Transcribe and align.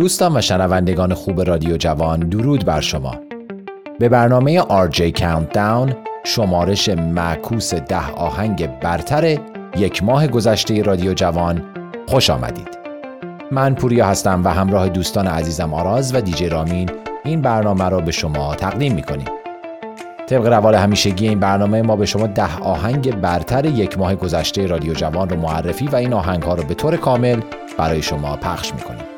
دوستان 0.00 0.36
و 0.36 0.40
شنوندگان 0.40 1.14
خوب 1.14 1.40
رادیو 1.40 1.76
جوان 1.76 2.20
درود 2.20 2.64
بر 2.64 2.80
شما. 2.80 3.14
به 3.98 4.08
برنامه 4.08 4.60
RJ 4.60 5.12
Countdown 5.18 5.94
شمارش 6.24 6.88
معکوس 6.88 7.74
ده 7.74 8.10
آهنگ 8.10 8.80
برتر 8.80 9.38
یک 9.76 10.04
ماه 10.04 10.26
گذشته 10.26 10.82
رادیو 10.82 11.14
جوان 11.14 11.62
خوش 12.08 12.30
آمدید. 12.30 12.78
من 13.50 13.74
پوریا 13.74 14.06
هستم 14.06 14.44
و 14.44 14.48
همراه 14.48 14.88
دوستان 14.88 15.26
عزیزم 15.26 15.74
آراز 15.74 16.14
و 16.14 16.20
دیجی 16.20 16.48
رامین 16.48 16.90
این 17.24 17.42
برنامه 17.42 17.88
را 17.88 18.00
به 18.00 18.12
شما 18.12 18.54
تقدیم 18.54 18.94
می‌کنیم. 18.94 19.28
طبق 20.26 20.46
روال 20.46 20.74
همیشگی 20.74 21.28
این 21.28 21.40
برنامه 21.40 21.82
ما 21.82 21.96
به 21.96 22.06
شما 22.06 22.26
ده 22.26 22.58
آهنگ 22.58 23.20
برتر 23.20 23.64
یک 23.64 23.98
ماه 23.98 24.14
گذشته 24.14 24.66
رادیو 24.66 24.94
جوان 24.94 25.28
رو 25.28 25.36
معرفی 25.36 25.86
و 25.86 25.96
این 25.96 26.12
آهنگ 26.12 26.42
ها 26.42 26.54
رو 26.54 26.62
به 26.62 26.74
طور 26.74 26.96
کامل 26.96 27.40
برای 27.78 28.02
شما 28.02 28.36
پخش 28.36 28.74
می‌کنیم. 28.74 29.09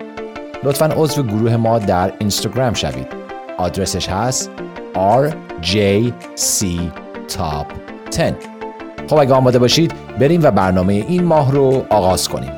لطفا 0.64 0.86
عضو 0.86 1.22
گروه 1.22 1.56
ما 1.56 1.78
در 1.78 2.12
اینستاگرام 2.18 2.74
شوید. 2.74 3.06
آدرسش 3.58 4.08
هست 4.08 4.50
RJC 4.94 6.64
Top 7.28 7.66
10 8.16 8.36
خب 9.08 9.16
اگه 9.16 9.34
آماده 9.34 9.58
باشید 9.58 9.92
بریم 10.18 10.42
و 10.42 10.50
برنامه 10.50 10.92
این 10.92 11.24
ماه 11.24 11.52
رو 11.52 11.86
آغاز 11.90 12.28
کنیم. 12.28 12.52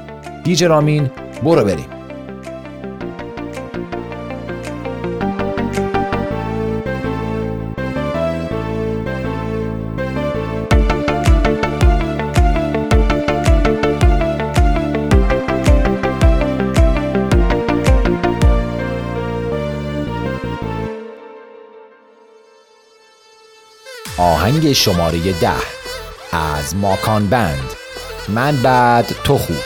دیج 0.45 0.65
رامین 0.65 1.11
برو 1.43 1.65
بریم. 1.65 1.94
آهنگ 24.17 24.73
شماره 24.73 25.33
ده 25.33 25.53
از 26.33 26.77
ماکان 26.77 27.27
بند. 27.27 27.71
من 28.29 28.57
بعد 28.57 29.07
تو 29.25 29.39
خوب. 29.39 29.57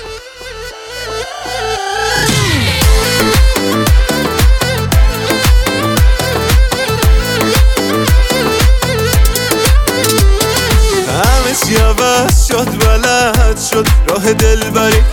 عوض 11.09 12.47
شد 12.49 12.79
بلد 12.87 13.59
شد. 13.71 13.87
راه 14.09 14.33
دل 14.33 14.63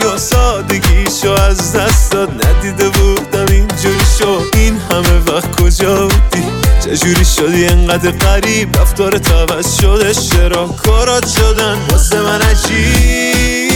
یا 0.01 0.17
سادگیشو 0.17 1.31
از 1.31 1.73
دست 1.73 2.11
داد. 2.11 2.47
ندیده 2.47 2.89
بودم 2.89 3.45
اینجوری. 3.51 4.04
شد 4.19 4.43
این 4.53 4.81
همه 4.91 5.19
وقت 5.27 5.61
کجا 5.61 6.07
بودی؟ 6.07 6.43
چجوری 6.79 7.25
شدی؟ 7.25 7.67
انقدر 7.67 8.11
قریب 8.11 8.77
رفتار 8.81 9.13
عوض 9.15 9.79
شده. 9.81 10.13
چرا 10.13 10.67
کارات 10.67 11.27
شدن؟ 11.27 11.77
واسه 11.91 12.21
من 12.21 12.41
عجیب. 12.41 13.75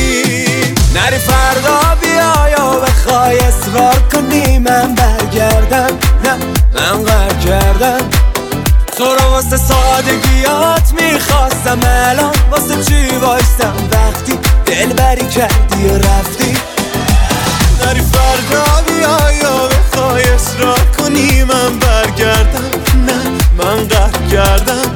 نری 0.96 1.18
فردا 1.18 1.98
بیا 2.02 2.50
یا 2.50 2.80
بخوای 2.80 3.40
اصرار 3.40 4.00
کنی 4.14 4.60
من 4.60 4.96
برگردم. 4.96 5.98
نه 6.26 6.36
من 6.76 7.04
قرد 7.04 7.46
کردم. 7.46 8.10
تو 8.98 9.04
رو 9.06 9.30
واسه 9.30 9.58
سادگیات 9.58 10.94
می‌خواستم. 11.02 11.80
الان 11.84 12.34
واسه 12.52 12.84
چی 12.84 13.16
وایستم؟ 13.22 13.74
وقتی 13.92 14.34
دل 14.66 14.94
بری 14.94 15.26
کردی 15.28 15.88
و 15.88 15.98
رفتی. 15.98 16.58
نری 17.90 18.02
فردا 18.02 18.64
بیا 18.88 19.32
یا 19.32 19.68
بخوای 19.68 20.24
اصرار 20.24 20.80
کنی؟ 20.98 21.44
من 21.44 21.80
برگردم. 21.80 22.70
نه 23.06 23.22
من 23.58 23.88
قهر 23.88 24.28
کردم. 24.32 24.94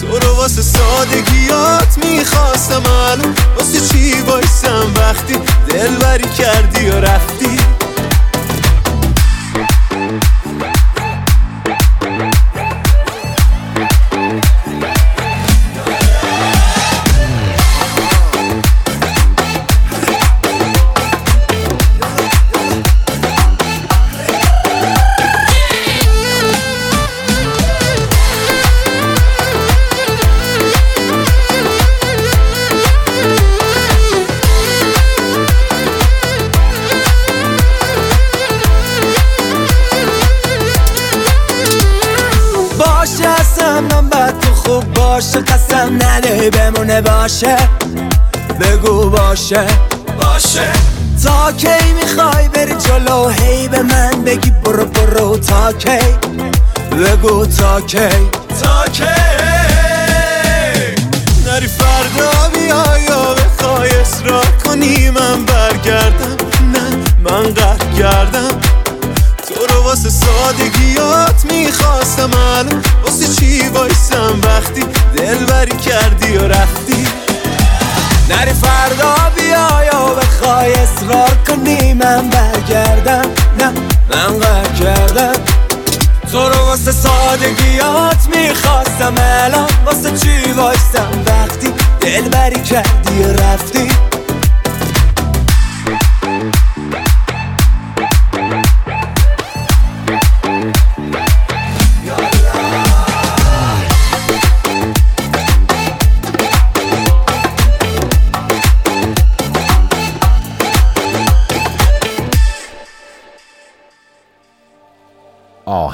تو 0.00 0.18
رو 0.18 0.36
واسه 0.36 0.62
سادگیات 0.62 1.98
می‌خواستم 2.04 2.82
الان 2.90 3.34
واسه 3.56 3.80
چی 3.80 4.20
وایستم 4.20 4.94
وقتی 4.96 5.34
دل 5.68 5.96
بری 5.96 6.28
کردی 6.38 6.88
و 6.88 7.00
رفتی 7.00 7.57
باشه 47.00 47.56
بگو 48.60 49.10
باشه. 49.10 49.66
باشه. 50.22 50.72
تا 51.24 51.52
کی 51.52 51.92
می‌خوای 51.92 52.48
بری 52.48 52.74
جلو 52.74 53.28
هی 53.28 53.68
به 53.68 53.82
من 53.82 54.24
بگی 54.24 54.50
برو 54.50 54.84
برو 54.84 55.38
تا 55.38 55.72
کی. 55.72 55.98
بگو 56.92 57.46
تا 57.46 57.80
کی. 57.80 57.98
تا 58.62 58.84
کی. 58.92 59.04
نری 61.46 61.66
فردا 61.66 62.48
بیا 62.54 62.98
یا 62.98 63.34
بخوای 63.34 63.90
اصرار 64.00 64.46
کنی 64.64 65.10
من 65.10 65.44
برگردم. 65.44 66.36
نه 66.72 66.80
من 67.24 67.54
قهر 67.54 67.78
کردم. 67.98 68.60
تو 69.48 69.66
رو 69.74 69.82
واسه 69.82 70.10
سادگیات 70.10 71.44
می‌خواستم 71.44 72.30
الان. 72.34 72.82
واسه 73.18 73.34
چی 73.34 73.68
وایستم 73.68 74.40
وقتی 74.44 74.84
دلبری 75.16 75.76
کردی 75.76 76.36
و 76.36 76.48
رفتی؟ 76.48 77.06
نری 78.30 78.52
فردا 78.52 79.14
بیا 79.36 79.84
یا 79.84 80.14
بخوای 80.14 80.72
اصرار 80.74 81.38
کنی 81.46 81.94
من 81.94 82.30
برگردم. 82.30 83.30
نه 83.58 83.72
من 84.10 84.38
قهر 84.38 84.72
کردم 84.80 85.32
تو 86.32 86.48
رو 86.48 86.66
واسه 86.66 86.92
سادگیات 86.92 88.36
می‌خواستم 88.36 89.14
الان 89.18 89.68
واسه 89.86 90.10
چی 90.10 90.52
وایستم 90.52 91.24
وقتی 91.26 91.72
دلبری 92.00 92.62
کردی 92.62 93.22
و 93.22 93.32
رفتی؟ 93.32 94.07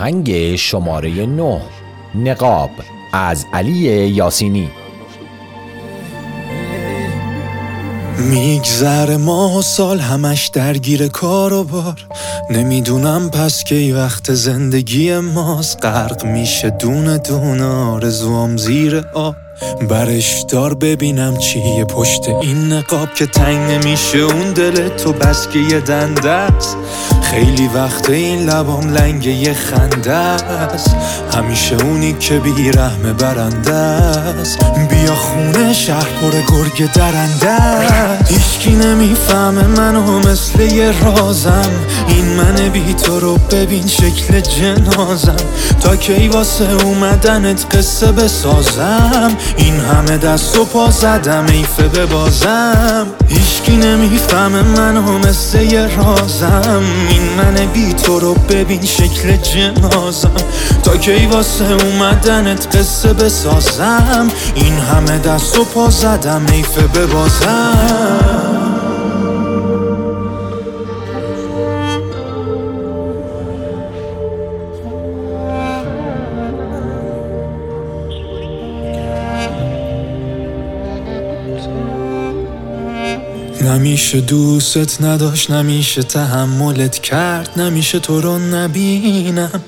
آهنگ 0.04 0.56
شماره 0.56 1.26
9 1.26 1.60
نقاب 2.14 2.70
از 3.12 3.46
علی 3.52 4.08
یاسینی. 4.08 4.70
میگذر 8.18 9.16
ماه 9.16 9.58
و 9.58 9.62
سال 9.62 10.00
همش 10.00 10.48
درگیر 10.48 11.08
کار 11.08 11.52
و 11.52 11.64
بار. 11.64 12.06
نمی‌دونم 12.50 13.30
پس 13.30 13.64
که 13.64 13.94
وقت 13.96 14.34
زندگی 14.34 15.18
ماست. 15.18 15.84
غرق 15.84 16.24
میشه 16.24 16.70
دونه 16.70 17.18
دونه 17.18 17.64
آرزوام 17.64 18.56
زیر 18.56 19.04
آب. 19.14 19.36
برش 19.88 20.44
دار 20.48 20.74
ببینم 20.74 21.36
چیه 21.36 21.84
پشت 21.84 22.28
این 22.28 22.72
نقاب 22.72 23.14
که 23.14 23.26
تنگ 23.26 23.70
نمیشه 23.70 24.18
اون 24.18 24.52
دل 24.52 24.88
تو 24.88 25.12
بس 25.12 25.48
که 25.48 25.58
یه 25.58 25.80
دنده 25.80 26.30
است. 26.30 26.76
خیلی 27.22 27.70
وقت 27.74 28.10
این 28.10 28.50
لبام 28.50 28.88
لنگ 28.88 29.26
یه 29.26 29.54
خنده 29.54 30.12
است. 30.12 30.96
همیشه 31.34 31.76
اونی 31.76 32.12
که 32.12 32.38
بیرحمه 32.38 33.12
برنده 33.12 33.74
است. 33.74 34.58
بیا 34.90 35.14
خونه 35.14 35.72
شهر 35.72 36.08
پر 36.20 36.54
گرگ 36.54 36.92
درنده 36.92 37.58
هیچکی 38.28 38.70
نمی‌فهمه 38.70 39.66
منو 39.66 40.18
مثل 40.18 40.60
یه 40.60 41.04
رازم. 41.04 41.70
این 42.08 42.24
من 42.24 42.68
بی 42.72 42.94
تو 42.94 43.20
رو 43.20 43.36
ببین 43.36 43.86
شکل 43.86 44.40
جنازم. 44.40 45.36
تا 45.80 45.96
کی 45.96 46.28
واسه 46.28 46.84
اومدنت 46.84 47.76
قصه 47.76 48.12
بسازم؟ 48.12 49.36
این 49.56 49.80
همه 49.80 50.18
دست 50.18 50.58
و 50.58 50.64
پا 50.64 50.90
زدم 50.90 51.46
ایفه 51.52 52.06
بازم. 52.06 53.06
هیچکی 53.28 53.76
نمی‌فهمه 53.76 54.62
منو 54.62 55.18
مثل 55.18 55.62
یه 55.62 55.96
رازم. 55.96 56.82
این 57.10 57.22
من 57.36 57.66
بی 57.72 57.92
تو 57.92 58.20
رو 58.20 58.34
ببین 58.34 58.84
شکل 58.84 59.36
جنازم. 59.36 60.32
تا 60.82 60.96
کی 60.96 61.26
واسه 61.26 61.64
اومدنت 61.64 62.76
قصه 62.76 63.12
بسازم؟ 63.12 64.28
این 64.54 64.78
همه 64.78 65.18
دست 65.18 65.58
و 65.58 65.64
پا 65.64 65.90
زدم 65.90 66.42
ایفه 66.52 66.86
به 66.86 67.06
نمیشه 83.74 84.20
دوست 84.20 85.02
نداشت 85.02 85.50
نمیشه 85.50 86.02
تحملت 86.02 86.98
کرد 86.98 87.50
نمیشه 87.56 87.98
تو 87.98 88.20
رو 88.20 88.38
نبینم. 88.38 89.62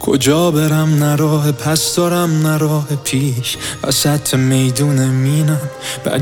کجا 0.00 0.50
برم؟ 0.50 1.04
نراه 1.04 1.52
پس 1.52 1.94
دارم 1.94 2.46
نراه 2.46 2.86
پیش. 3.04 3.56
وسط 3.84 4.34
میدون 4.34 5.06
مینم 5.06 5.60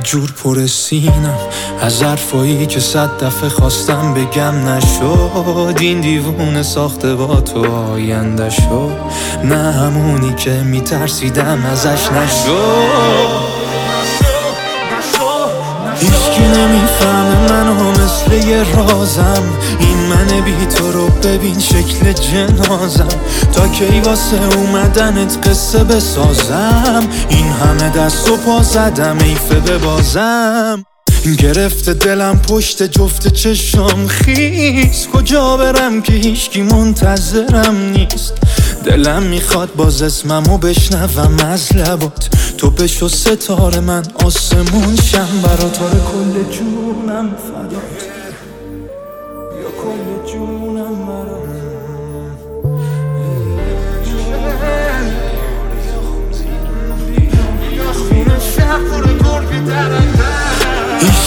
جور 0.03 0.33
پر 0.33 0.67
سینم. 0.67 1.39
از 1.81 2.03
حرفایی 2.03 2.67
که 2.67 2.81
صد 2.81 3.25
دفعه 3.25 3.49
خواستم 3.49 4.15
بگم 4.15 4.69
نشد. 4.69 5.77
این 5.81 6.01
دیوونه 6.01 6.63
ساخته 6.63 7.15
با 7.15 7.41
تو 7.41 7.73
آینده 7.73 8.51
شد. 8.51 8.93
نه 9.45 9.73
همونی 9.73 10.35
که 10.35 10.51
میترسیدم 10.51 11.65
ازش 11.67 12.13
نشد. 12.13 13.56
هیچکی 16.01 16.43
نمی‌فهمه 16.43 17.53
منو 17.53 17.91
مثل 17.91 18.49
یه 18.49 18.77
رازم. 18.77 19.43
این 19.81 19.97
من 19.99 20.41
بی 20.45 20.67
تو 20.67 20.93
رو 20.93 21.09
ببین 21.09 21.59
شکل 21.59 22.13
جنازم. 22.13 23.09
تا 23.53 23.69
کی 23.69 24.01
واسه 24.01 24.57
اومدنت 24.57 25.49
قصه 25.49 25.85
بسازم؟ 25.85 27.03
این 27.29 27.47
همه 27.47 27.91
دست 27.91 28.29
و 28.29 28.37
پا 28.37 28.63
زدم 28.63 29.19
ایفه 29.19 29.79
بازم. 29.79 30.85
گرفته 31.39 31.95
دلم 31.95 32.39
پشت 32.39 32.83
جفت 32.83 33.29
چشم 33.33 34.07
خیز 34.07 35.09
کجا 35.13 35.57
برم 35.57 36.03
که 36.03 36.13
هیچکی 36.13 36.63
منتظرم 36.63 37.77
نیست. 37.77 38.33
دلم 38.87 39.23
می‌خواد 39.23 39.75
باز 39.77 40.03
اسممو 40.03 40.59
بشنوم 40.59 41.37
از 41.45 41.77
لبات. 41.77 42.29
تو 42.59 42.71
بشو 42.71 43.09
ستاره 43.09 43.81
من 43.81 44.03
آسمون 44.25 44.97
شم 44.97 45.29
برا 45.43 45.69
تار 45.69 45.91
کل 45.91 46.53
جونم 46.53 47.29
فدات 47.29 47.96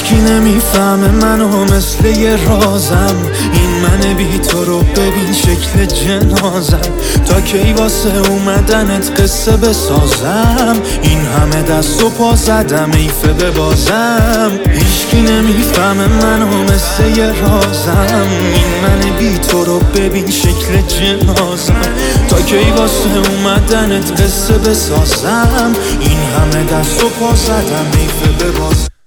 هیچکی 0.09 0.21
نمی‌فهمه 0.21 1.07
منو 1.07 1.63
مثل 1.65 2.05
یه 2.05 2.49
رازم. 2.49 3.15
این 3.53 3.69
من 3.69 4.13
بی 4.13 4.39
تو 4.39 4.65
رو 4.65 4.79
ببین 4.79 5.33
شکل 5.33 5.85
جنازم. 5.85 6.91
تا 7.25 7.41
کی 7.41 7.73
واسه 7.73 8.29
اومدنت 8.29 9.21
قصه 9.21 9.51
بسازم؟ 9.51 10.77
این 11.01 11.19
همه 11.21 11.61
دست 11.61 12.03
و 12.03 12.09
پا 12.09 12.35
زدم 12.35 12.91
ایفه 12.91 13.51
بازم. 13.51 14.51
هیچکی 14.71 15.21
نمی‌فهمه 15.21 16.07
منو 16.07 16.63
مثل 16.63 17.17
یه 17.17 17.25
رازم. 17.25 18.27
این 18.53 18.65
من 18.83 19.17
بی 19.17 19.37
تو 19.37 19.65
رو 19.65 19.79
ببین 19.79 20.31
شکل 20.31 20.81
جنازم. 20.87 21.81
تا 22.29 22.41
کی 22.41 22.71
واسه 22.77 23.09
اومدنت 23.31 24.21
قصه 24.21 24.53
بسازم؟ 24.53 25.71
این 25.99 26.17
همه 26.37 26.63
دست 26.63 27.03
و 27.03 27.09
پا 27.09 27.35
زدم 27.35 27.85
ایفه 27.99 28.59
بازم. 28.59 28.98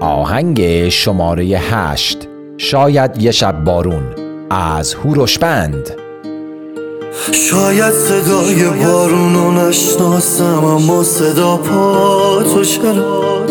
آهنگ 0.00 0.88
شماره 0.88 1.44
هشت. 1.44 2.28
شاید 2.56 3.22
یه 3.22 3.30
شب 3.30 3.64
بارون. 3.64 4.02
از 4.50 4.94
هوروشبند 4.94 5.90
شاید 7.32 7.92
صدای 7.92 8.64
بارون 8.84 9.34
رو 9.34 9.68
نشناسم 9.68 10.64
اما 10.64 11.02
صدا 11.02 11.56
پا 11.56 12.42
تو 12.42 12.64
چرا 12.64 13.46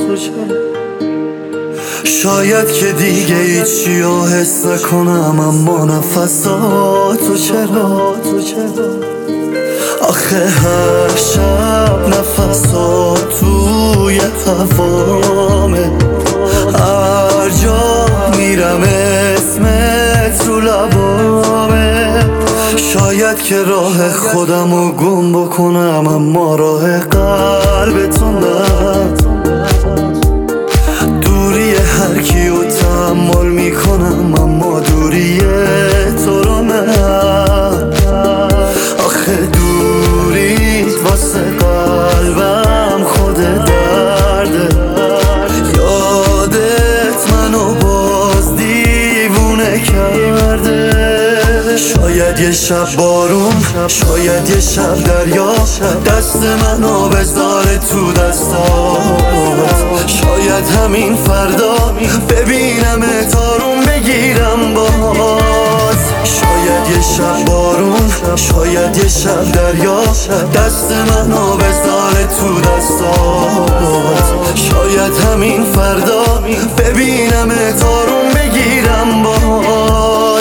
شاید 2.04 2.72
که 2.72 2.92
دیگه 2.92 3.36
ایچی 3.36 4.02
رو 4.02 4.26
حس 4.26 4.66
نکنم 4.66 5.40
اما 5.40 5.86
نفساتو 5.86 7.38
چرا 7.38 8.16
آخه 10.02 10.48
هر 10.48 11.16
شب 11.16 12.08
نفسات 12.08 13.40
توی 13.40 14.20
هوامه. 14.46 16.19
هر 17.50 17.56
جا 17.56 18.06
میرم 18.38 18.82
اسمت 18.84 20.48
رو 20.48 20.60
لبامه 20.60 22.26
شاید 22.78 23.42
که 23.42 23.64
راه 23.64 24.10
خودم 24.10 24.74
رو 24.74 24.92
گم 24.92 25.32
بکنم 25.34 26.08
اما 26.08 26.56
راه 26.56 27.00
قلبتون 27.00 28.40
نه. 28.40 29.14
دوری 31.22 31.76
هر 31.76 32.22
کیو 32.22 32.64
تحمل 32.64 33.46
می‌کنم 33.46 33.69
یه 52.40 52.52
شب 52.52 52.96
بارون 52.98 53.54
شاید 53.88 54.50
یه 54.50 54.60
شب 54.60 55.04
دریا. 55.04 55.54
دست 56.06 56.36
منو 56.36 57.10
بذاره 57.10 57.78
تو 57.78 58.12
دستات 58.14 60.08
شاید 60.08 60.68
همین 60.68 61.16
فردا 61.16 61.76
ببینم 62.30 63.02
تارون 63.32 63.86
بگیرم 63.86 64.74
باز. 64.74 65.96
شاید 66.24 66.96
یه 66.96 67.02
شب 67.18 67.46
بارون 67.46 68.12
شاید 68.36 68.98
یه 68.98 69.08
شب 69.08 69.52
دریا. 69.52 70.02
دست 70.56 70.92
منو 70.92 71.58
بذاره 71.58 72.28
تو 72.40 72.62
دستات 72.62 74.56
شاید 74.56 75.18
همین 75.18 75.64
فردا 75.64 76.24
ببینم 76.78 77.50
تارون 77.80 78.34
بگیرم 78.36 79.24
باز. 79.24 80.39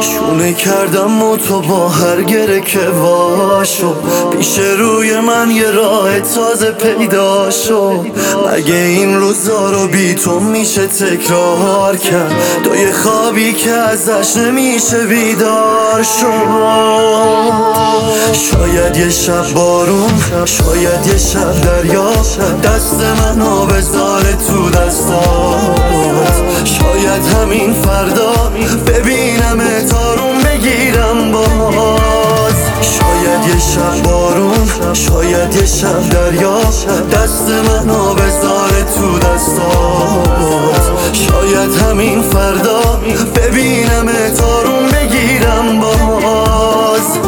شونه 0.00 0.52
کردم 0.52 1.22
و 1.22 1.36
تو 1.36 1.60
با 1.60 1.88
هر 1.88 2.22
گره 2.22 2.60
که 2.60 2.88
واشو. 2.88 3.94
پیش 4.30 4.58
روی 4.58 5.20
من 5.20 5.50
یه 5.50 5.70
راه 5.70 6.20
تازه 6.20 6.70
پیدا 6.70 7.50
شد 7.50 8.06
مگه 8.52 8.74
این 8.74 9.16
روزا 9.16 9.70
رو 9.70 9.88
بی 9.88 10.14
تو 10.14 10.40
میشه 10.40 10.86
تکرار 10.86 11.96
کرد. 11.96 12.32
تو 12.64 12.76
یه 12.76 12.92
خوابی 12.92 13.52
که 13.52 13.70
ازش 13.70 14.36
نمیشه 14.36 15.06
بیدار 15.06 16.02
شد 16.02 16.48
شاید 18.32 18.96
یه 18.96 19.10
شب 19.10 19.54
بارون 19.54 20.10
شاید 20.44 21.06
یه 21.06 21.18
شب 21.18 21.60
دریا. 21.60 22.12
دست 22.64 23.00
منو 23.00 23.66
بذاره 23.66 24.36
تو 24.48 24.70
دستات. 24.70 26.18
شاید 26.64 27.26
همین 27.26 27.72
فردا 27.72 28.32
ببینم 28.86 29.86
تارون 29.90 30.38
بگیرم 30.38 31.32
باز. 31.32 32.54
شاید 32.82 33.48
یه 33.48 33.58
شب 33.58 34.02
بارون 34.02 34.68
شاید 34.92 35.54
یه 35.54 35.66
شب 35.66 36.08
دریا. 36.08 36.58
دست 37.12 37.48
منو 37.48 38.14
بذاره 38.14 38.84
تو 38.96 39.18
دستات. 39.18 40.92
شاید 41.12 41.82
همین 41.82 42.22
فردا 42.22 42.80
ببینم 43.36 44.06
تارون 44.36 44.86
بگیرم 44.86 45.80
باز. 45.80 47.18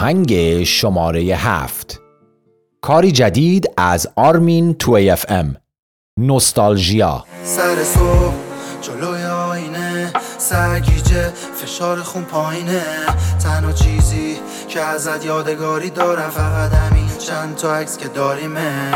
آهنگ 0.00 0.64
شماره 0.64 1.20
هفت. 1.20 2.00
کاری 2.80 3.12
جدید 3.12 3.70
از 3.76 4.08
آرمین 4.16 4.74
تو 4.74 4.98
اف 5.00 5.24
ام 5.28 5.56
نوستالژیا. 6.20 7.24
سر 7.44 7.84
صبح 7.84 8.34
جلوی 8.80 9.22
آینه 9.22 10.12
سرگیجه 10.38 11.28
فشار 11.54 12.02
خون 12.02 12.24
پایینه. 12.24 12.82
تنها 13.42 13.72
چیزی 13.72 14.36
که 14.68 14.80
ازت 14.80 15.24
یادگاری 15.24 15.90
دارم 15.90 16.30
فقط 16.30 16.72
همین 16.72 17.08
چند 17.18 17.56
تا 17.56 17.76
عکس 17.76 17.98
که 17.98 18.08
داریمه. 18.08 18.92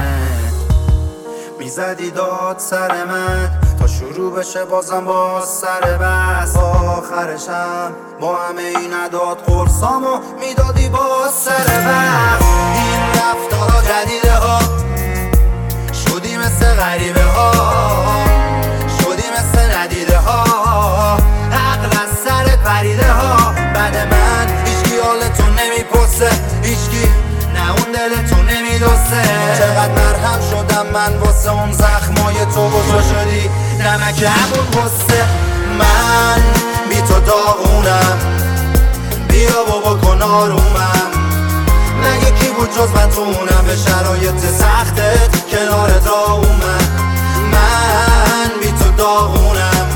می‌زدی 1.65 2.11
داد 2.11 2.59
سر 2.59 3.05
من. 3.05 3.51
تا 3.81 3.87
شروع 3.87 4.39
بشه 4.39 4.65
بازم 4.65 5.05
باز 5.05 5.49
سر 5.49 5.81
بس. 5.81 6.57
آخرشم 6.57 7.93
با 8.21 8.37
همه 8.37 8.63
این 8.63 8.93
عداد 8.93 9.39
قرصامو 9.47 10.19
می‌دادی 10.41 10.89
باز 10.89 11.33
سر 11.45 11.65
بس. 11.65 12.45
این 12.75 13.01
رفتارا 13.11 13.83
جدیده 13.83 14.35
ها. 14.35 14.59
شدی 15.93 16.37
مثل 16.37 16.75
غریبه 16.75 17.25
ها. 17.25 17.53
شدی 18.99 19.29
مثل 19.39 19.79
ندیده 19.79 20.19
ها. 20.19 21.17
عقل 21.53 21.99
از 22.03 22.11
سرت 22.25 22.63
پریده 22.63 23.13
ها. 23.13 23.53
بعد 23.75 23.97
من 23.97 24.65
هیچکی 24.67 24.99
حالتو 24.99 25.45
نمی‌پرسه. 25.45 26.31
هیچکی 26.63 27.09
نه 27.55 27.71
اون 27.71 27.93
دلتو 27.93 28.37
نمیدوسته 28.43 29.23
چقدر 29.59 29.93
مرهم 29.93 30.41
شدم 30.51 30.64
من 30.95 31.17
واسه 31.17 31.53
اون 31.53 31.73
زخمای 31.73 32.35
تو 32.55 32.69
بزر 32.69 33.03
شدی؟ 33.03 33.51
نمک 33.79 34.23
همون 34.23 34.67
غصه 34.73 35.25
من. 35.79 36.43
بی 36.89 37.03
تو 37.03 37.21
داغونم. 37.21 38.19
بیا 39.29 39.65
بابا 39.69 39.95
کن 39.95 40.23
آرومم. 40.23 41.11
مگه 42.03 42.31
کی 42.31 42.49
بود 42.49 42.71
جز 42.71 42.91
من 42.95 43.11
تونم 43.11 43.65
به 43.67 43.77
شرایط 43.77 44.41
سختت 44.59 45.51
کنارت 45.51 46.07
را 46.07 46.33
اومد. 46.33 46.89
من 47.53 48.61
بی 48.63 48.73
تو 48.73 48.91
داغونم. 48.97 49.87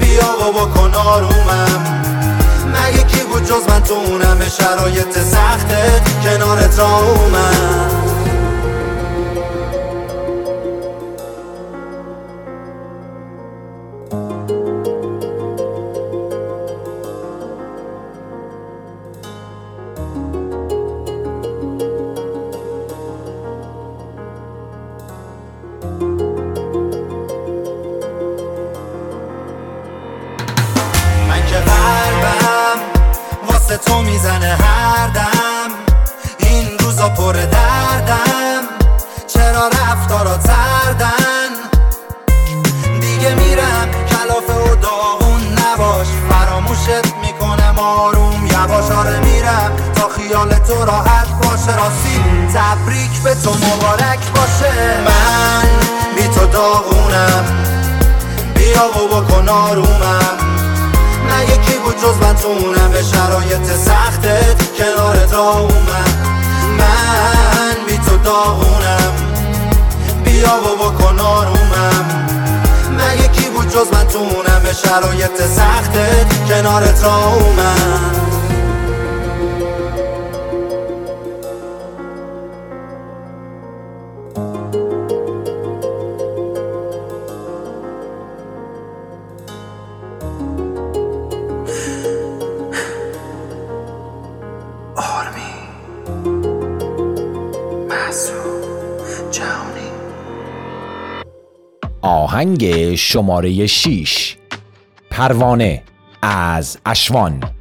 بیا 0.00 0.36
بابا 0.40 0.64
کن 0.74 0.94
آرومم. 0.94 2.04
مگه 2.66 3.02
کی 3.02 3.20
بود 3.20 3.44
جز 3.44 3.68
من 3.68 3.82
تونم 3.82 4.38
به 4.38 4.48
شرایط 4.48 5.18
سختت 5.18 6.22
کنارت 6.24 6.78
را 6.78 6.98
اومد. 6.98 8.05
آهنگ 102.36 102.94
شماره 102.94 103.66
6 103.66 104.36
پروانه 105.10 105.82
از 106.22 106.78
اشوان. 106.86 107.55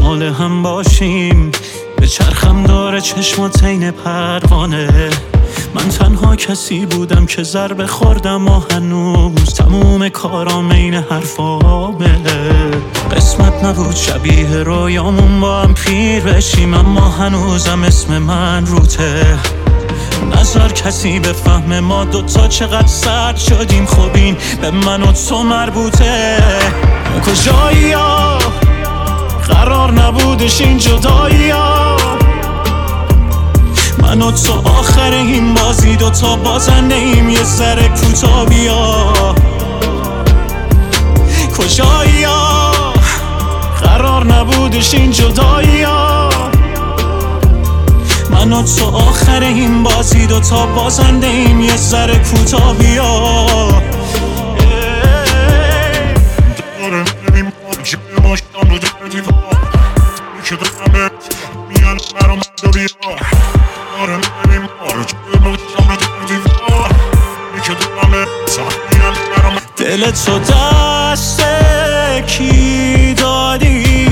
مال 0.00 0.22
هم 0.22 0.62
باشیم 0.62 1.52
به 1.96 2.06
چرخم 2.06 2.62
داره 2.62 3.00
چشمات 3.00 3.64
عین 3.64 3.90
پروانه. 3.90 5.10
من 5.74 5.88
تنها 5.88 6.36
کسی 6.36 6.86
بودم 6.86 7.26
که 7.26 7.42
ضربه 7.42 7.86
خوردم 7.86 8.48
و 8.48 8.60
هنوز 8.70 9.54
تموم 9.54 10.08
کارام 10.08 10.72
عین 10.72 10.94
حرفامه. 10.94 12.22
قسمت 13.12 13.64
نبود 13.64 13.96
شبیه 13.96 14.62
رویامون 14.62 15.40
با 15.40 15.60
هم 15.60 15.74
پیر 15.74 16.22
بشیم 16.22 16.74
اما 16.74 17.08
هنوزم 17.08 17.82
اسم 17.82 18.18
من 18.18 18.66
روته. 18.66 19.38
نظر 20.34 20.68
کسی 20.68 21.20
به 21.20 21.32
فهم 21.32 21.80
ما 21.80 22.04
دوتا 22.04 22.48
چقدر 22.48 22.86
سرد 22.86 23.36
شدیم 23.36 23.86
این 24.14 24.36
به 24.60 24.70
من 24.70 25.02
و 25.02 25.12
تو 25.12 25.42
مربوطه. 25.42 26.38
کجایی 27.26 27.92
ها 27.92 28.38
قرار 29.48 29.92
نبودش 29.92 30.60
این 30.60 30.78
جدایی 30.78 31.50
ها 31.50 31.96
من 33.98 34.22
و 34.22 34.32
تو 34.32 34.52
آخر 34.52 35.10
این 35.10 35.54
بازی 35.54 35.96
دوتا 35.96 36.36
بازنده 36.36 36.94
ایم 36.94 37.30
یه 37.30 37.44
سر 37.44 37.88
کوتا 37.88 38.44
بیا 38.44 39.04
کجایی 41.58 42.24
ها 42.24 42.72
قرار 43.82 44.26
نبودش 44.26 44.94
این 44.94 45.10
جدایی 45.10 45.82
ها 45.82 46.28
من 48.30 48.52
و 48.52 48.62
تو 48.62 48.96
آخر 48.96 49.40
این 49.42 49.82
بازی 49.82 50.26
دوتا 50.26 50.66
بازنده 50.66 51.26
ایم 51.26 51.60
یه 51.60 51.76
سر 51.76 52.14
کوتا 52.18 52.72
بیا 52.72 53.75
تو 70.24 70.38
دست 70.38 71.42
کی 72.26 73.14
دادی؟ 73.14 74.06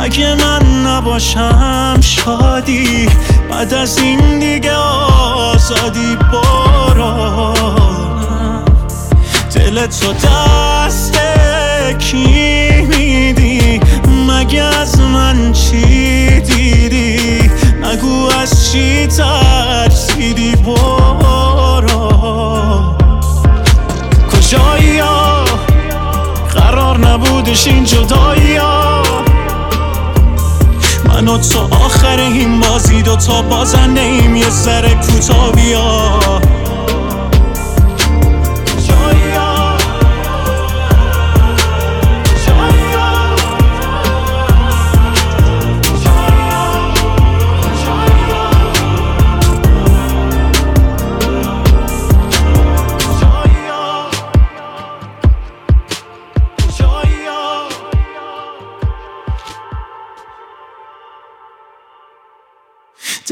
اگه 0.00 0.34
من 0.34 0.86
نباشم 0.86 2.00
شادی 2.00 3.08
بعد 3.50 3.74
از 3.74 3.98
این 3.98 4.38
دیگه 4.38 4.74
آزادی 4.74 6.16
برو 6.32 7.54
دل 9.54 9.86
تو 9.86 10.12
دست 10.12 11.18
کی 11.98 12.82
میدی؟ 12.88 13.80
مگه 14.28 14.62
از 14.62 15.00
من 15.00 15.52
چی 15.52 16.18
نگو 17.82 18.28
از 18.42 18.72
چی 18.72 19.06
ترسیدی 19.06 20.56
برو 20.56 21.78
نبودش 27.48 27.66
این 27.66 27.84
جدایی 27.84 28.58
من 31.04 31.28
و 31.28 31.38
تو 31.38 31.58
آخر 31.74 32.20
این 32.20 32.60
بازی 32.60 33.02
دوتا 33.02 33.42
بازنده 33.42 34.00
ایم 34.00 34.36
یه 34.36 34.50
ذره 34.50 34.94
کوتا 34.94 35.50
بیا 35.50 36.18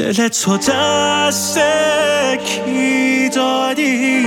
دل 0.07 0.27
تو 0.27 0.57
دست 0.57 1.59
کی 2.45 3.29
دادی؟ 3.29 4.25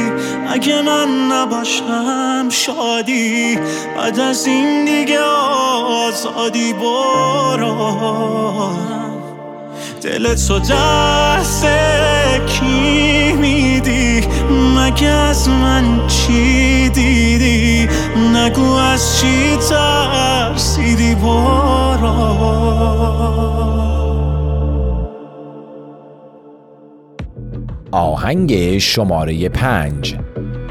اگه 0.48 0.82
من 0.82 1.08
نباشم 1.32 2.48
شادی 2.48 3.58
بعد 3.96 4.20
از 4.20 4.46
این 4.46 4.84
دیگه 4.84 5.20
آزادی 5.20 6.72
برو. 6.72 7.96
دل 10.02 10.34
تو 10.34 10.58
دست 10.58 11.66
کی 12.46 13.32
میدی؟ 13.32 14.20
مگه 14.76 15.06
از 15.06 15.48
من 15.48 16.06
چی 16.06 16.88
دیدی؟ 16.88 17.88
نگو 18.34 18.74
از 18.74 19.20
چی 19.20 19.56
ترسیدی؟ 19.56 21.14
برو. 21.14 22.50
آهنگ 27.92 28.78
شماره 28.78 29.48
پنج. 29.48 30.16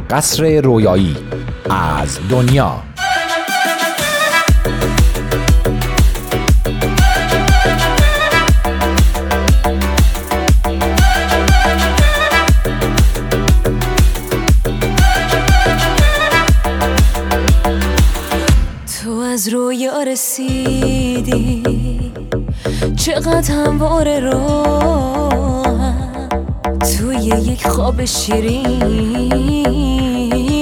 قصر 0.10 0.62
رویایی 0.62 1.18
از 1.70 2.20
دنیا. 2.30 2.76
تو 19.04 19.12
از 19.12 19.48
رویا 19.48 20.04
رسیدی. 20.04 21.64
چقدر 22.98 23.54
همواره 23.54 24.20
رو 24.20 25.69
توی 27.20 27.28
یک 27.28 27.68
خواب 27.68 28.06
شیرین 28.06 28.70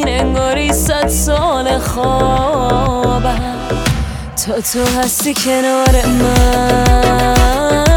انگاری 0.07 0.73
صد 0.73 1.07
سال 1.07 1.79
خوابم. 1.79 3.55
تا 4.45 4.61
تو 4.61 4.99
هستی 4.99 5.33
کنار 5.33 6.05
من. 6.05 7.96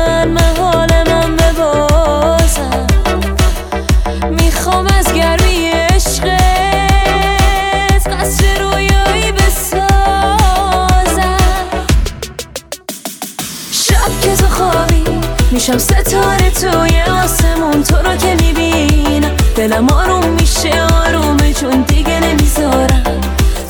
میشم 15.50 15.78
ستاره 15.78 16.50
توی 16.50 17.00
آسمون 17.24 17.82
تو 17.82 17.96
رو 17.96 18.16
که 18.16 18.34
می‌بینم. 18.34 19.36
دلم 19.56 19.88
آروم 19.88 20.28
میشه 20.28 20.72
آرومه 21.06 21.52
چون 21.52 21.82
دیگه 21.82 22.20
نمی‌ذارم. 22.20 23.20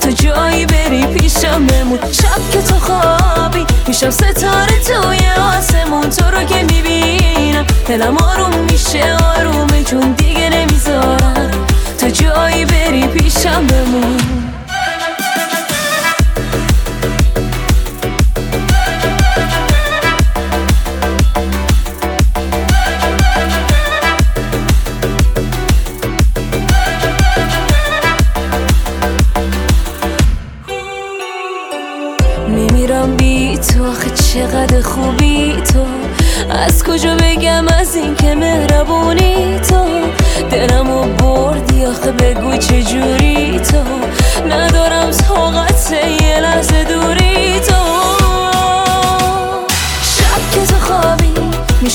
تو 0.02 0.10
جایی 0.10 0.66
بری 0.66 1.06
پیشم 1.06 1.66
بمون 1.66 1.98
شب 2.12 2.50
که 2.52 2.62
تو 2.62 2.74
خوابی. 2.74 3.66
میشم 3.86 4.10
ستاره 4.10 4.78
توی 4.86 5.20
آسمون 5.58 6.10
تو 6.10 6.30
رو 6.30 6.44
که 6.44 6.62
می‌بینم. 6.62 7.66
دلم 7.88 8.16
آروم 8.16 8.58
میشه 8.70 9.16
آرومه 9.36 9.84
چون 9.84 10.12
دیگه 10.12 10.50
نمی‌ذارم. 10.50 11.50
تو 11.98 12.08
جایی 12.08 12.64
بری 12.64 13.06
پیشم 13.06 13.66
بمون. 13.66 14.49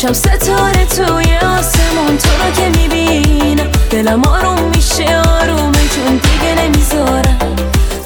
میشم 0.06 0.14
ستاره 0.14 0.86
توی 0.86 1.38
آسمون 1.38 2.18
تو 2.18 2.30
رو 2.30 2.52
که 2.56 2.80
می‌بینم 2.80 3.72
دلم 3.92 4.24
آروم 4.24 4.64
میشه 4.76 5.18
آرومه 5.18 5.88
چون 5.96 6.18
دیگه 6.18 6.56
نمی‌ذارم. 6.62 7.56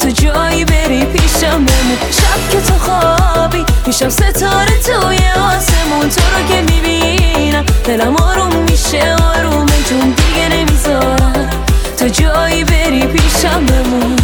تو 0.01 0.09
جایی 0.09 0.65
بری 0.65 1.05
پیشم 1.05 1.65
بمون. 1.65 1.97
شب 2.12 2.51
که 2.51 2.62
تو 2.62 2.73
خوابی 2.79 3.65
میشم 3.88 4.09
ستاره 4.09 4.79
توی 4.85 5.19
آسمون 5.41 6.09
تو 6.09 6.21
رو 6.21 6.47
که 6.49 6.73
می‌بینم 6.73 7.65
دلم 7.85 8.15
آروم 8.15 8.55
میشه 8.55 9.15
آرومه 9.35 9.83
چون 9.89 9.99
دیگه 9.99 10.49
نمی‌ذارم. 10.49 11.49
تو 11.99 12.07
جایی 12.07 12.63
بری 12.63 13.07
پیشم 13.07 13.65
بمون. 13.65 14.17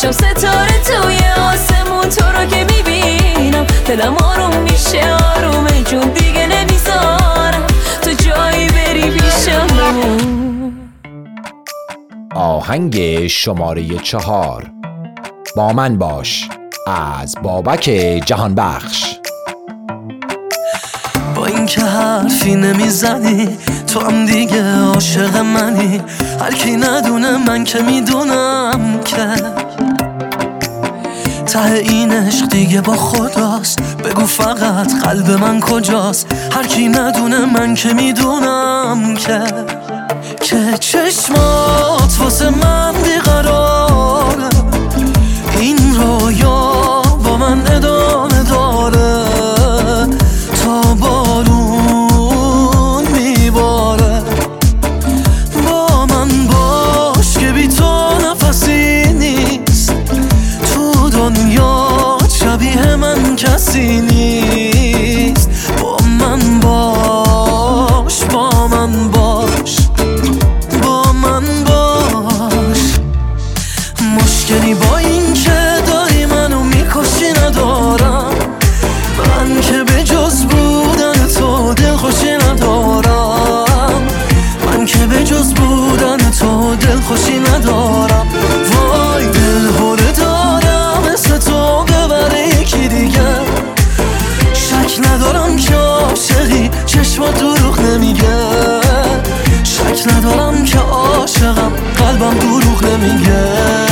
میشم 0.00 0.12
ستاره 0.12 0.82
توی 0.86 1.18
آسمون 1.42 2.08
تو 2.08 2.24
رو 2.24 2.46
که 2.46 2.64
می‌بینم. 2.64 3.66
دلم 3.86 4.16
آروم 4.16 4.62
میشه 4.62 5.14
آرومه 5.36 5.82
چون 5.82 6.00
دیگه 6.00 6.46
نمی‌ذارم. 6.46 7.66
تو 8.02 8.10
جایی 8.12 8.68
بری 8.68 9.10
پیشم 9.10 9.66
آهنگ 12.34 13.26
شماره 13.26 13.98
چهار. 13.98 14.66
با 15.56 15.72
من 15.72 15.98
باش 15.98 16.48
از 16.86 17.36
بابک 17.42 17.84
جهانبخش. 18.24 19.04
با 21.34 21.46
اینکه 21.46 21.80
حرفی 21.80 22.54
نمی‌زنی 22.54 23.58
تو 23.86 24.00
هم 24.00 24.26
دیگه 24.26 24.76
عاشق 24.76 25.36
منی. 25.36 26.02
هر 26.40 26.54
کی 26.54 26.76
ندونه 26.76 27.36
من 27.48 27.64
که 27.64 27.78
می‌دونم 27.78 29.00
که 29.04 29.16
ته 31.52 31.72
این 31.72 32.12
عشق 32.12 32.48
دیگه 32.48 32.80
با 32.80 32.96
خداست. 32.96 33.80
بگو 34.04 34.26
فقط 34.26 35.04
قلب 35.04 35.30
من 35.30 35.60
کجاست. 35.60 36.26
هر 36.52 36.66
کی 36.66 36.88
ندونه 36.88 37.44
من 37.44 37.74
که 37.74 37.92
می‌دونم 37.92 39.14
که 39.14 39.40
که 40.42 40.78
چشمات 40.80 42.16
واسه 42.20 42.50
من 42.50 42.94
بیقراره. 43.04 44.48
این 45.60 45.96
رویا 45.96 46.59
چشما 97.20 97.32
دروغ 97.32 97.80
نمیگه. 97.80 98.80
شک 99.64 100.12
ندارم 100.12 100.64
که 100.64 100.78
عاشقم 100.78 101.72
قلبم 101.96 102.34
دروغ 102.38 102.84
نمیگه. 102.84 103.89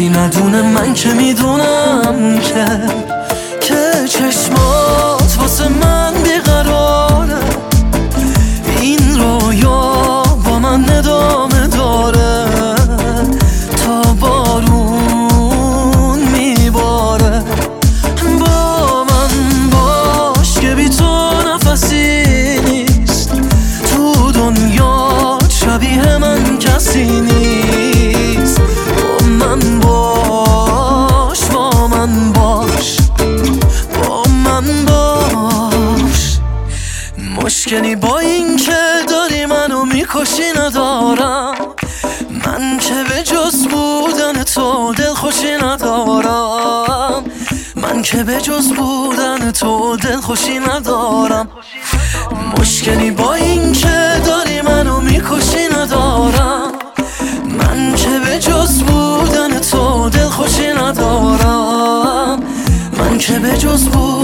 هرکی 0.00 0.08
ندونه 0.08 0.62
من 0.62 0.94
که 0.94 1.08
می‌دونم 1.08 2.38
که 2.38 3.09
مشکلی 37.70 37.96
با 37.96 38.18
این 38.18 38.56
که 38.56 38.76
داری 39.08 39.46
منو 39.46 39.84
می‌کشی 39.84 40.52
ندارم. 40.56 41.54
من 42.30 42.78
که 42.78 43.04
به 43.08 43.22
جز 43.22 43.66
بودن 43.66 44.42
تو 44.42 44.94
دل 44.94 45.14
خوشی 45.14 45.56
ندارم. 45.56 47.24
من 47.76 48.02
که 48.02 48.24
به 48.24 48.40
جز 48.40 48.72
بودن 48.72 49.50
تو 49.50 49.96
دل 49.96 50.16
خوشی 50.16 50.58
ندارم. 50.58 51.48
مشکلی 52.58 53.10
با 53.10 53.34
این 53.34 53.72
که 53.72 54.20
داری 54.26 54.60
منو 54.60 55.00
می‌کشی 55.00 55.68
ندارم. 55.76 56.72
من 57.44 57.94
که 57.94 58.18
به 58.24 58.38
جز 58.38 58.82
بودن 58.82 59.58
تو 59.60 60.08
دل 60.08 60.28
خوشی 60.28 60.72
ندارم. 60.72 62.42
من 62.98 63.18
که 63.18 63.38
به 63.38 63.58
جز 63.58 63.84
بودن 63.84 64.19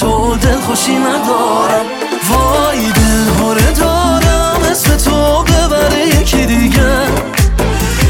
تو 0.00 0.36
دل 0.36 0.60
خوشی 0.60 0.96
ندارم. 0.96 1.86
وای 2.30 2.92
دل 2.92 3.72
دارم 3.72 4.60
اسم 4.70 4.96
تو 4.96 5.42
ببره 5.42 6.06
یکی 6.06 6.46
دیگه. 6.46 6.96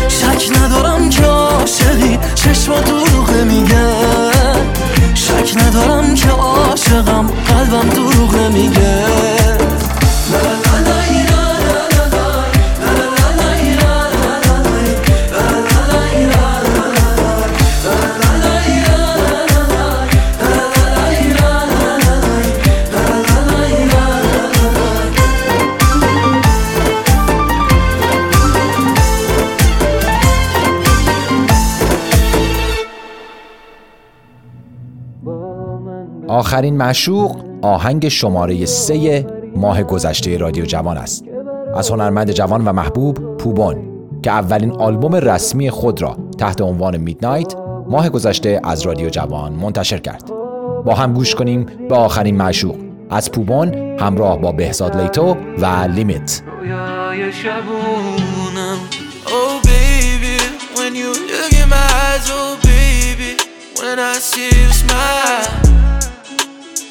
شک 0.09 0.51
ندارم 0.59 1.11
که 1.11 1.25
عاشقی 1.25 2.19
چشما 2.35 2.81
دروغ 2.81 3.31
میگه. 3.31 3.87
شک 5.15 5.57
ندارم 5.57 6.15
که 6.15 6.31
عاشقم 6.31 7.27
قلبم 7.27 7.89
دروغ 7.89 8.37
میگه. 8.53 8.94
آخرین 36.55 36.77
معشوق 36.77 37.37
آهنگ 37.63 38.09
شماره 38.09 38.67
سه 38.67 39.27
ماه 39.57 39.83
گذشته 39.83 40.37
رادیو 40.37 40.65
جوان 40.65 40.97
است. 40.97 41.25
از 41.77 41.91
هنرمند 41.91 42.31
جوان 42.31 42.65
و 42.65 42.73
محبوب 42.73 43.37
پوبون 43.37 43.77
که 44.23 44.31
اولین 44.31 44.73
آلبوم 44.73 45.15
رسمی 45.15 45.71
خود 45.71 46.03
را 46.03 46.17
تحت 46.39 46.61
عنوان 46.61 46.97
میدنایت 46.97 47.55
ماه 47.89 48.09
گذشته 48.09 48.61
از 48.65 48.83
رادیو 48.83 49.09
جوان 49.09 49.53
منتشر 49.53 49.99
کرد. 49.99 50.31
با 50.85 50.95
هم 50.95 51.13
گوش 51.13 51.35
کنیم 51.35 51.67
به 51.89 51.95
آخرین 51.95 52.37
معشوق. 52.37 52.77
از 53.11 53.31
پوبون 53.31 53.75
همراه 53.99 54.39
با 54.39 54.53
بهزاد 54.53 54.97
لیتو 54.97 55.37
و 55.59 55.67
لیمیت. 55.67 56.43
Oh 59.27 59.33
Oh 59.37 59.65
When 63.81 63.99
I 63.99 64.15
see 64.19 64.51
you 64.61 64.73
smile. 64.73 65.84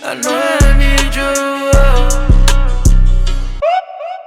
I 0.06 0.16
know 0.16 0.36
I 0.36 0.78
need 0.78 1.16
you 1.16 1.34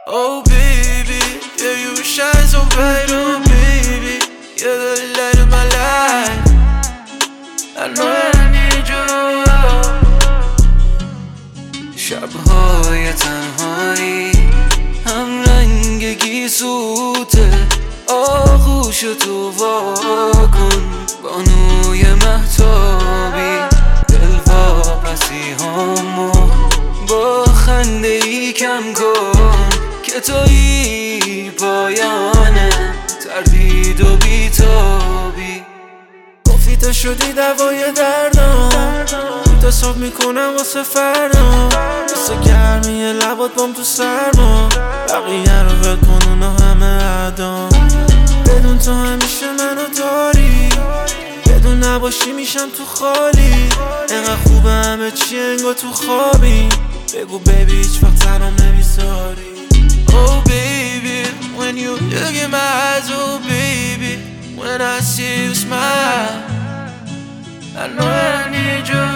Oh 0.06 0.42
baby 0.46 1.20
Yeah 1.60 1.76
you 1.84 1.96
shine 1.96 2.46
so 2.46 2.64
bright 2.74 3.10
Oh 3.10 3.44
baby 3.44 4.16
You're 4.56 4.96
the 4.96 5.16
light 5.16 5.36
تنهایی 13.12 14.32
هم 15.06 15.42
رنگ 15.42 16.04
گیسوته 16.04 17.50
آغوش 18.06 19.00
تو 19.00 19.50
واکن 19.50 20.82
بانوی 21.22 22.02
محتابی 22.14 22.75
که 30.16 30.22
توی 30.22 31.50
پایانه 31.50 32.70
تردید 33.24 34.00
و 34.00 34.16
بیتابی. 34.16 35.62
تو 36.80 36.92
شدی 36.92 37.32
دوای 37.32 37.92
دردم 37.92 39.04
تو 39.62 39.70
صبح 39.70 39.98
می‌کنم 39.98 40.52
واسه 40.58 40.82
فردا. 40.82 41.68
مثل 42.04 42.40
گرمی 42.40 43.12
لبات 43.12 43.54
بام 43.54 43.72
تو 43.72 43.82
سرما. 43.82 44.68
بقیه 45.08 45.62
رو 45.62 45.70
ول 45.70 45.96
کن 45.96 46.28
اونا 46.28 46.50
همه 46.50 47.04
عدام 47.04 47.68
بدون 48.46 48.78
تو 48.78 48.92
همیشه 48.92 49.46
منو 49.58 49.88
داری. 49.98 50.68
بدون 51.46 51.84
نباشی 51.84 52.32
میشم 52.32 52.68
تو 52.78 52.84
خالی. 52.84 53.68
انقدر 54.10 54.36
خوبه 54.36 54.70
همه 54.70 55.10
چی 55.10 55.38
انگار 55.40 55.74
تو 55.74 55.92
خوابی. 55.92 56.68
بگو 57.14 57.38
بیبی 57.38 57.76
هیچ 57.76 58.02
وقت 58.02 58.18
تنم 58.18 58.56
نمی‌ذاری. 58.58 59.55
Oh 60.18 60.42
baby, 60.46 61.28
when 61.58 61.76
you 61.76 61.92
look 61.96 62.34
in 62.34 62.50
my 62.50 62.58
eyes, 62.58 63.08
oh 63.10 63.38
baby, 63.46 64.22
when 64.56 64.80
I 64.80 65.00
see 65.00 65.44
you 65.44 65.54
smile, 65.54 66.42
I 67.76 67.88
know 67.94 68.06
I 68.06 68.48
need 68.56 68.88
you. 68.88 69.06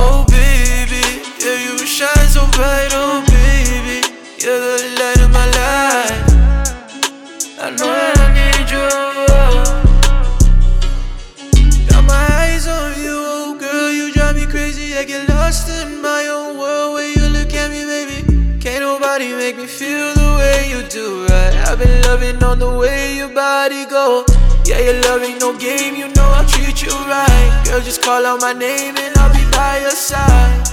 Oh 0.00 0.24
baby, 0.28 1.02
yeah 1.42 1.58
you 1.66 1.78
shine 1.86 2.28
so 2.28 2.46
bright, 2.56 2.92
oh 2.92 3.24
baby, 3.26 3.98
you're 4.42 4.60
the 4.60 4.78
light 5.00 5.20
of 5.26 5.30
my 5.38 5.46
life. 5.60 6.26
I 7.60 7.62
know 7.76 7.90
I 7.90 8.26
need 8.38 8.68
you. 8.74 8.88
Got 11.90 12.02
my 12.04 12.26
eyes 12.42 12.66
on 12.68 12.90
you, 13.02 13.16
oh 13.36 13.56
girl, 13.58 13.90
you 13.90 14.12
drive 14.12 14.36
me 14.36 14.46
crazy. 14.46 14.96
I 14.96 15.04
get 15.04 15.27
loving 22.07 22.43
on 22.43 22.59
the 22.59 22.69
way 22.69 23.15
your 23.17 23.29
body 23.29 23.85
go. 23.85 24.25
Yeah, 24.65 24.79
your 24.79 25.01
love 25.03 25.21
ain't 25.23 25.39
no 25.41 25.57
game, 25.57 25.95
you 25.95 26.07
know 26.15 26.27
I'll 26.37 26.47
treat 26.47 26.81
you 26.83 26.91
right. 27.07 27.63
Girl, 27.65 27.81
just 27.81 28.01
call 28.01 28.25
out 28.25 28.41
my 28.41 28.53
name 28.53 28.95
and 28.97 29.17
I'll 29.17 29.33
be 29.33 29.43
by 29.51 29.79
your 29.81 29.91
side. 29.91 30.67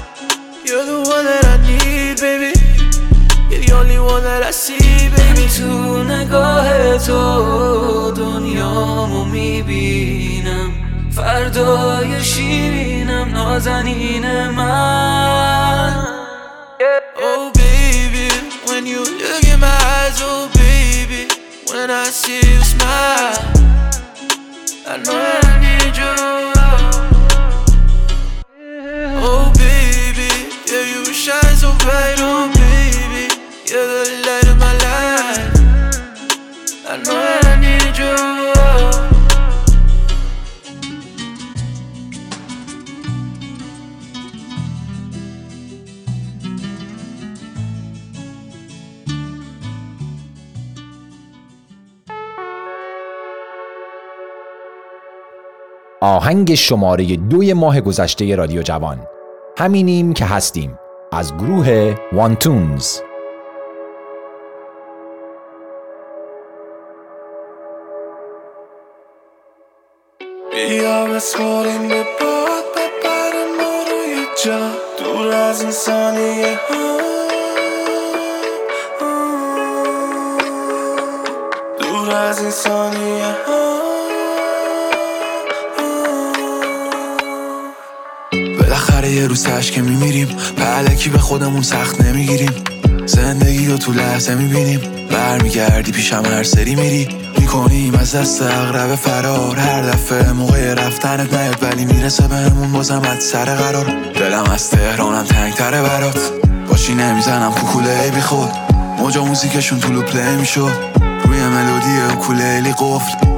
You're 0.65 0.85
the 0.85 1.01
one 1.09 1.25
that 1.25 1.45
I 1.45 1.57
need, 1.69 2.21
baby. 2.21 2.53
You're 3.51 3.65
the 3.67 3.73
only 3.75 3.99
one 3.99 4.23
that 4.23 4.43
I 4.43 4.53
see, 4.53 4.79
baby. 5.17 5.47
To 5.59 6.05
nagahe 6.11 6.99
تو 7.07 8.11
دنیامو 8.11 9.25
میبینم 9.25 10.73
فردای 11.17 12.25
شیرینم 12.25 13.29
نازنین 13.29 14.49
من 14.49 16.21
Oh 17.23 17.53
baby, 17.53 18.29
when 18.69 18.87
you 18.87 19.01
look 19.05 19.45
in 19.53 19.61
my 19.61 19.67
eyes, 19.67 20.19
oh 20.23 20.49
baby, 20.54 20.54
when 21.88 21.94
I 21.96 22.06
see 22.06 22.38
you 22.38 22.62
smile, 22.64 23.38
I 24.88 24.98
know 25.06 25.14
I 25.14 25.54
need 25.66 25.96
you. 26.02 26.14
Oh 29.22 29.54
baby, 29.54 30.32
yeah 30.66 30.86
you 30.94 31.06
shine 31.14 31.56
so 31.56 31.70
bright, 31.84 32.18
oh 32.18 32.50
baby, 32.58 33.26
you're 33.70 33.86
the 33.86 34.10
light 34.26 34.48
of 34.52 34.58
my 34.58 34.74
life. 34.88 35.54
I 36.90 36.92
know 37.04 37.35
آهنگ 56.02 56.56
شماره 56.56 57.16
دوی 57.16 57.54
ماه 57.54 57.82
گذشته 57.82 58.36
رادیو 58.36 58.62
جوان. 58.62 59.08
همینیم 59.58 60.14
که 60.14 60.26
هستیم. 60.26 60.80
از 61.12 61.38
گروه 61.38 61.96
وانتونز. 62.14 63.00
بیا 70.52 71.06
بسپاریم 71.06 71.88
به 71.88 72.04
باد 72.04 72.66
ببره 72.76 73.46
ما 73.58 73.84
رو 73.90 74.20
یه 74.20 74.26
جا 74.46 74.70
دور 75.04 75.34
از 75.34 75.62
این 75.62 75.72
ثانیه 75.72 76.60
ها. 76.70 76.98
دور 81.80 82.12
از 82.16 82.42
این 82.42 82.52
ها. 83.48 83.75
بالاخره 89.06 89.22
یه 89.22 89.28
روز 89.28 89.44
تشکه 89.44 89.82
میمیریم. 89.82 90.28
پهلکی 90.58 91.10
به 91.10 91.20
خودمون 91.20 91.62
سخت 91.62 92.02
نمی‌گیریم. 92.02 92.52
زندگی 93.06 93.68
رو 93.68 93.78
تو 93.78 93.94
لحظه 93.94 94.36
می‌بینیم. 94.36 94.82
برمیگردی 95.12 95.92
پیشم 95.92 96.24
هر 96.26 96.44
سری 96.44 96.76
میری. 96.76 97.08
می‌کنیم 97.38 97.96
از 97.96 98.16
دست 98.16 98.42
اغرب 98.42 98.96
فرار. 98.96 99.58
هر 99.58 99.82
دفعه 99.82 100.32
موقع 100.32 100.74
رفتنت 100.74 101.34
نیاد 101.34 101.64
ولی 101.64 101.86
می‌رسه 101.86 102.28
بهمون. 102.28 102.72
بازم 102.72 103.02
از 103.02 103.24
سر 103.24 103.46
قرار. 103.46 103.86
دلم 104.20 104.44
از 104.54 104.70
تهرانم 104.70 105.24
تنگتره 105.24 105.82
برات. 105.82 106.20
باشی 106.70 106.96
نمی‌زنم 106.96 107.52
کوکوله 107.52 108.12
بی 108.16 108.22
خود 108.22 108.50
موجا 109.00 109.26
موزیکشون 109.26 109.80
طولو 109.80 110.02
پلی 110.02 110.36
می‌شد. 110.36 110.72
روی 111.26 111.40
ملودی 111.40 112.14
اوکولیلی 112.14 112.74
قفل. 112.80 113.35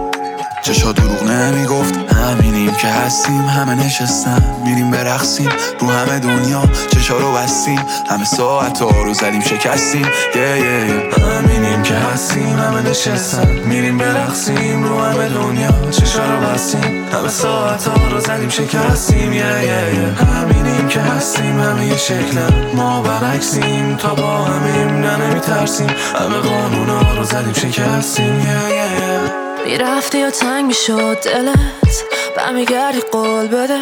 چشا 0.67 0.91
دروغ 0.91 1.23
نمی‌گفت. 1.23 1.93
همینیم 2.13 2.75
که 2.75 2.88
هستیم 2.88 3.41
همه 3.41 3.75
نشستن. 3.75 4.43
میریم 4.65 4.91
برقصیم 4.91 5.49
رو 5.80 5.89
همه 5.89 6.19
دنیا 6.19 6.63
چشا 6.93 7.17
رو 7.17 7.32
بستیم. 7.32 7.80
همه 8.10 8.25
ساعت 8.25 8.82
ها 8.82 9.03
رو 9.03 9.13
زدیم 9.13 9.41
شکستیم. 9.41 10.08
یه 10.36 10.41
یه 10.41 10.60
یه. 10.60 11.10
همینیم 11.25 11.84
که 11.84 11.93
هستیم 11.93 12.60
همه 12.60 12.89
نشستن. 12.89 13.47
میریم 13.47 13.97
برقصیم 13.97 14.84
رو 14.84 14.99
همه 14.99 15.30
دنیا 15.30 15.91
چشا 15.91 16.25
رو 16.25 16.47
بستیم. 16.47 17.08
همه 17.13 17.30
ساعت 17.30 17.88
ها 17.88 18.08
رو 18.08 18.19
زدیم 18.19 18.49
شکستیم. 18.49 19.34
یه 19.34 19.39
یه 19.39 19.95
یه. 19.95 20.25
همینیم 20.25 20.88
که 20.88 20.99
هستیم 20.99 21.60
همه 21.60 21.86
یه 21.86 21.97
شکلن 21.97 22.71
ما 22.75 23.01
برعکسیم 23.01 23.95
تا 23.95 24.15
با 24.15 24.38
همیم 24.38 24.88
نه 24.88 25.17
نمیترسیم. 25.17 25.89
همه 26.19 26.38
قانونا 26.38 27.15
رو 27.15 27.23
زدیم 27.23 27.53
شکستیم. 27.53 28.39
یه 28.39 28.69
یه 28.69 29.01
یه. 29.01 29.46
می‌رفتی 29.67 30.19
یا 30.19 30.32
تنگ 30.32 30.65
می‌شد 30.65 31.21
دلت. 31.23 32.03
برمیگردی 32.38 32.99
قول 32.99 33.47
بده. 33.47 33.80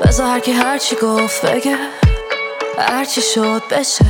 بذار 0.00 0.26
هر 0.26 0.40
کی 0.40 0.52
هرچی 0.52 0.96
گفت 0.96 1.46
بگه. 1.46 1.78
هرچی 2.78 3.22
شد 3.22 3.62
بشه. 3.70 4.04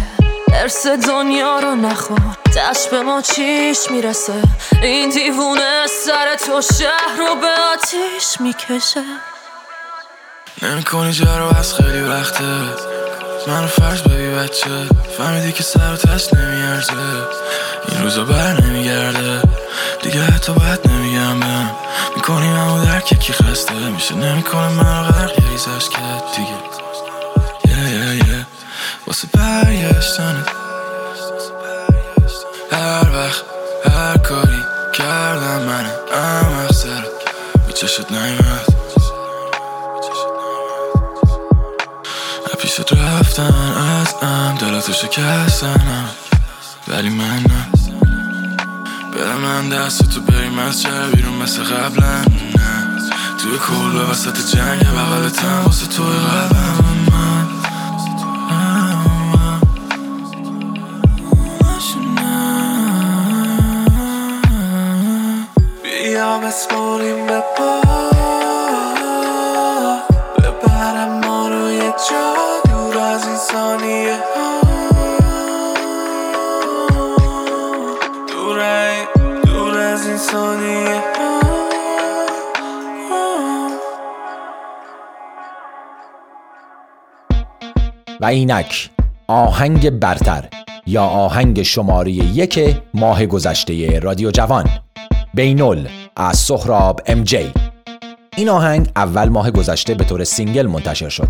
ارس 0.53 0.87
دنیا 0.87 1.59
رو 1.59 1.75
نخور. 1.75 2.37
دست 2.57 2.91
به 2.91 3.01
ما 3.01 3.23
چیش 3.23 3.91
می‌رسه؟ 3.91 4.33
این 4.83 5.11
دیوونه 5.11 5.87
سر 5.87 6.35
تو 6.35 6.61
شهر 6.61 7.17
رو 7.19 7.35
به 7.35 7.55
آتیش 7.73 8.41
می‌کشه. 8.41 9.05
نمی 10.63 10.85
کنی 10.85 11.13
جارو 11.13 11.59
از 11.59 11.75
خیلی 11.75 12.01
وقته. 12.01 12.45
منو 13.47 13.67
فرض 13.67 14.03
ببی 14.03 14.35
بچه. 14.35 14.89
فهمیدی 15.19 15.53
که 15.53 15.63
سر 15.63 15.93
و 15.93 15.97
تست 15.97 16.35
نمیارزه. 16.35 16.93
این 17.89 18.03
روزا 18.03 18.25
بر 18.25 18.61
نمیگرده. 18.61 19.43
دیگه 20.03 20.23
حتی 20.23 20.53
بد 20.53 20.89
نمیگم 20.89 21.41
بهم 21.41 21.71
می‌کنی 22.17 22.49
منو 22.49 22.85
درک 22.85 23.19
کی 23.19 23.33
خسته. 23.33 23.75
میشه 23.75 24.15
نمی‌کنه 24.15 24.69
منو 24.69 25.03
غرق 25.03 25.39
یه 25.39 25.51
ریزش 25.51 25.89
که 25.89 25.99
دیگه. 26.37 26.59
یه 27.69 27.91
یه 27.91 28.17
یه 28.17 28.47
واسه 29.07 29.29
برگشتنت 29.35 30.49
هر 32.73 33.07
وقت 33.15 33.45
هر 33.97 34.17
کاری 34.19 34.65
کردم 34.93 35.61
منه 35.61 35.93
احمق 36.15 36.73
سرت 36.73 37.07
به 37.67 37.73
چشت 37.73 38.13
نیمد 38.13 38.74
پیشت 42.65 42.93
رفتن 42.93 43.55
از 44.01 44.15
ام 44.23 44.55
دلاتو 44.55 44.93
شکستنم. 44.93 46.09
ولی 46.89 47.09
من 47.09 47.37
نه. 47.37 47.69
برم 49.13 49.37
من 49.39 49.69
دست 49.69 50.09
تو 50.11 50.21
بریم 50.21 50.59
از 50.59 50.83
چه 50.83 50.89
بیرون 51.15 51.35
مثل 51.35 51.63
قبلا 51.63 52.19
نه. 52.57 53.01
توی 53.43 53.59
کل 53.59 53.93
به 53.93 54.11
وسط 54.11 54.57
جنگ 54.57 54.81
بغلتم 54.81 55.63
واسه 55.67 55.87
توی 55.87 56.07
قلبم 56.07 56.97
من. 57.13 57.47
بیا 65.83 66.39
و 88.25 88.27
اینک 88.27 88.91
آهنگ 89.29 89.91
برتر 89.91 90.45
یا 90.87 91.03
آهنگ 91.05 91.63
شماره 91.63 92.11
یک 92.13 92.77
ماه 92.95 93.27
گذشته 93.27 93.99
رادیو 93.99 94.31
جوان. 94.31 94.69
بینول 95.35 95.89
از 96.17 96.37
سهراب 96.37 97.01
ام 97.07 97.23
جی. 97.23 97.53
این 98.37 98.49
آهنگ 98.49 98.89
اول 98.97 99.29
ماه 99.29 99.51
گذشته 99.51 99.95
به 99.95 100.05
طور 100.05 100.25
single 100.25 100.67
منتشر 100.67 101.09
شد 101.09 101.29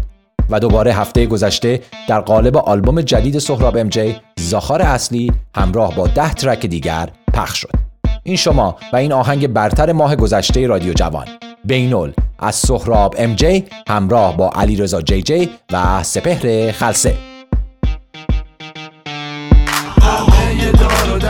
و 0.51 0.61
دوباره 0.61 0.93
هفته 0.93 1.27
گذشته 1.27 1.81
در 2.09 2.21
قالب 2.21 2.57
آلبوم 2.57 3.01
جدید 3.01 3.39
سهراب 3.39 3.77
ام 3.77 3.89
جی 3.89 4.17
زاخار 4.39 4.83
اصلی 4.83 5.33
همراه 5.57 5.95
با 5.95 6.07
ده 6.07 6.35
track 6.35 6.67
دیگر 6.67 7.09
پخش 7.33 7.59
شد. 7.59 7.73
این 8.23 8.37
شما 8.37 8.77
و 8.93 8.97
این 8.97 9.13
آهنگ 9.13 9.47
برتر 9.47 9.93
ماه 9.93 10.17
گذشته 10.17 10.67
رادیو 10.67 10.93
جوان. 10.93 11.27
بینول 11.65 12.13
از 12.39 12.55
سهراب 12.55 13.15
ام 13.19 13.35
جی 13.35 13.65
همراه 13.89 14.37
با 14.37 14.51
علی 14.55 14.77
رضا 14.77 15.03
جی 15.03 15.23
جی 15.23 15.51
و 15.73 16.03
سپهر 16.03 16.73
خلسه. 16.73 17.17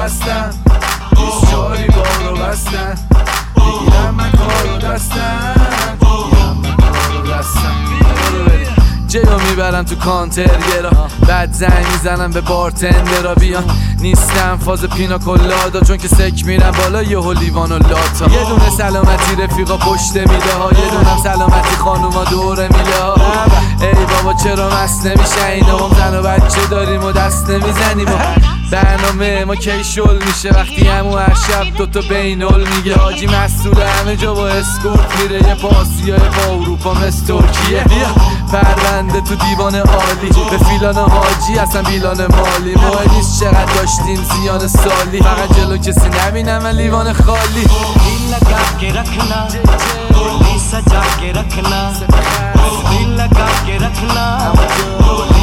دستن 0.05 0.51
بیس 1.11 1.51
چاری 1.51 1.87
بارو 1.87 2.37
بستن 2.37 2.99
می‌گیرم 3.57 4.15
من 4.15 4.31
کارو 4.31 4.79
دستن. 4.79 5.64
جلو 9.15 9.39
می‌برم 9.49 9.83
تو 9.83 9.95
کانتر 9.95 10.43
گرا 10.43 10.91
بعد 11.29 11.53
زنگ 11.53 11.87
می‌زنم 11.93 12.31
به 12.31 12.41
بارتندرا 12.41 13.35
بیان. 13.35 13.65
نیستم 14.01 14.59
فاز 14.65 14.85
پینا 14.85 15.19
کلادا 15.19 15.81
چون 15.87 15.97
که 15.97 16.09
سک 16.09 16.47
میرم 16.47 16.71
بالا 16.71 17.03
یه 17.03 17.33
لیوان 17.33 17.73
و 17.73 17.79
لاتا. 17.79 18.31
یه 18.31 18.49
دونه 18.49 18.71
سلامتی 18.71 19.43
رفیقا 19.43 19.77
پشت 19.77 20.17
میله 20.17 20.55
ها. 20.59 20.71
یه 20.71 20.91
دونم 20.91 21.19
سلامتی 21.25 21.77
خانوما 21.77 22.25
دور 22.25 22.69
میله 22.69 23.03
ها. 23.03 23.15
ای 23.81 23.95
بابا 23.95 24.39
چرا 24.43 24.71
مست 24.71 25.07
نمیشه 25.07 25.47
اینا 25.53 25.79
هم 25.79 25.95
زن 25.97 26.19
و 26.19 26.23
بچه 26.23 26.67
داریم 26.71 27.05
و 27.05 27.13
دست 27.13 27.51
نمی‌زنیم. 27.51 28.09
برنامه 28.71 29.45
ما 29.45 29.55
کی 29.55 29.85
شل 29.85 30.19
میشه؟ 30.27 30.51
وقتی 30.51 30.89
همو 30.89 31.17
هر 31.17 31.35
شب 31.35 31.77
دوتا 31.77 32.01
بینول 32.01 32.69
میگه 32.69 32.97
حاجی 32.97 33.27
مسئول 33.27 33.83
همه 33.83 34.17
جا 34.17 34.35
با 34.35 34.49
اسکورت 34.49 35.21
میره. 35.21 35.49
یه 35.49 35.55
پاسیای 35.55 36.19
با 36.19 36.53
اروپا 36.53 36.95
مثل 36.95 37.27
ترکیه. 37.27 37.85
پرونده 38.53 39.21
تو 39.21 39.35
دیوان 39.35 39.75
عالی. 39.75 40.31
به 40.51 40.59
فیلان 40.65 40.95
حاجی 40.95 41.59
اصلا 41.59 41.83
بیلان 41.83 42.17
مالی. 42.17 42.75
مهم 42.75 43.17
نیست 43.17 43.41
چقدر 43.41 43.75
داشتیم 43.75 44.25
زیان 44.25 44.69
سالی. 44.69 45.21
فقط 45.21 45.57
جلو 45.57 45.77
کسی 45.77 46.09
نبینم 46.27 46.67
لیوان 46.67 47.13
خالی. 47.13 47.67
همون 54.41 55.34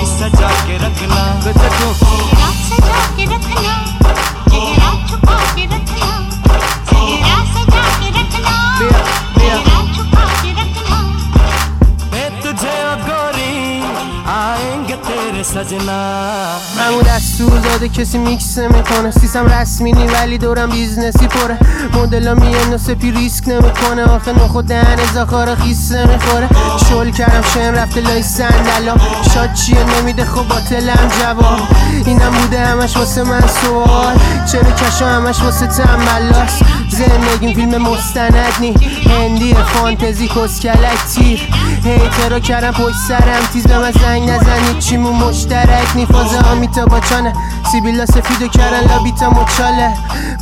داده 17.81 17.93
کسی 17.93 18.17
میکس 18.17 18.57
می‌کنه 18.57 19.11
سیسم 19.11 19.45
رسمی 19.45 19.91
نی 19.91 20.07
ولی 20.07 20.37
دورم 20.37 20.69
بیزنسی 20.69 21.27
پره. 21.27 21.57
مدلا 21.93 22.33
میان 22.33 22.77
سپی 22.77 23.11
ریسک 23.11 23.47
نمی‌کنه. 23.47 24.03
آخه 24.03 24.31
نخو 24.31 24.61
دهن 24.61 24.97
زخار 25.13 25.55
خیس 25.55 25.91
نمی‌خوره. 25.91 26.49
شل 26.89 27.11
کردم 27.11 27.41
شم 27.53 27.59
رفته 27.59 28.01
لای 28.01 28.23
سندلا 28.23 28.95
شاد 29.33 29.53
چیه؟ 29.53 29.83
نمیده 29.83 30.25
خب 30.25 30.47
باطلم 30.47 31.09
جواب. 31.21 31.59
اینم 32.05 32.31
بوده 32.31 32.65
همش 32.65 32.97
واسه 32.97 33.23
من 33.23 33.43
سوال. 33.47 34.15
چرا 34.51 34.71
کشا 34.71 35.07
همش 35.07 35.41
واسه 35.41 35.67
تنبلاس 35.67 36.59
زندگیم 37.07 37.53
فیلم 37.53 37.81
مستند 37.81 38.53
نی. 38.59 38.73
هندی 39.05 39.53
فانتزی 39.53 40.27
کسکلک 40.27 40.99
تیر. 41.13 41.39
هیترا 41.83 42.39
کرم 42.39 42.71
پشت 42.71 43.01
سرم. 43.07 43.43
تیز 43.53 43.67
به 43.67 43.77
من 43.77 43.91
زنگ 43.91 44.29
نزنید 44.29 44.79
چیمو 44.79 45.11
مشترک 45.11 45.95
نی. 45.95 46.05
فاز 46.05 46.35
آمیتا 46.35 46.85
با 46.85 46.99
چانه. 46.99 47.33
سیبیلا 47.71 48.05
سفیدو 48.05 48.47
کرن 48.47 48.83
لابیتا 48.89 49.29
مچاله. 49.29 49.93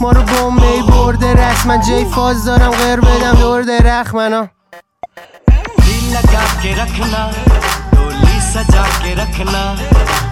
ما 0.01 0.11
رو 0.11 0.21
بومبی 0.21 0.81
برده 0.87 1.33
رسما 1.33 1.77
جی 1.77 2.05
فاز 2.05 2.45
دارم 2.45 2.71
غیر 2.71 2.99
بدم 2.99 3.35
دور 3.39 3.61
درخ 3.61 4.15
منا 4.15 4.41
لگا 6.13 6.45
کے 6.61 6.71
رکھنا 6.75 7.29
ڈولی 7.91 8.39
سجا 8.53 8.83
کے 9.03 9.15
رکھنا 9.15 9.75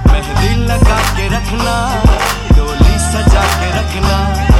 مہدی 0.05 0.53
لگا 0.55 0.99
کے 1.17 1.27
رکھنا 1.35 1.75
ڈولی 2.55 2.97
سجا 3.11 3.43
کے 3.59 3.69
رکھنا۔ 3.79 4.56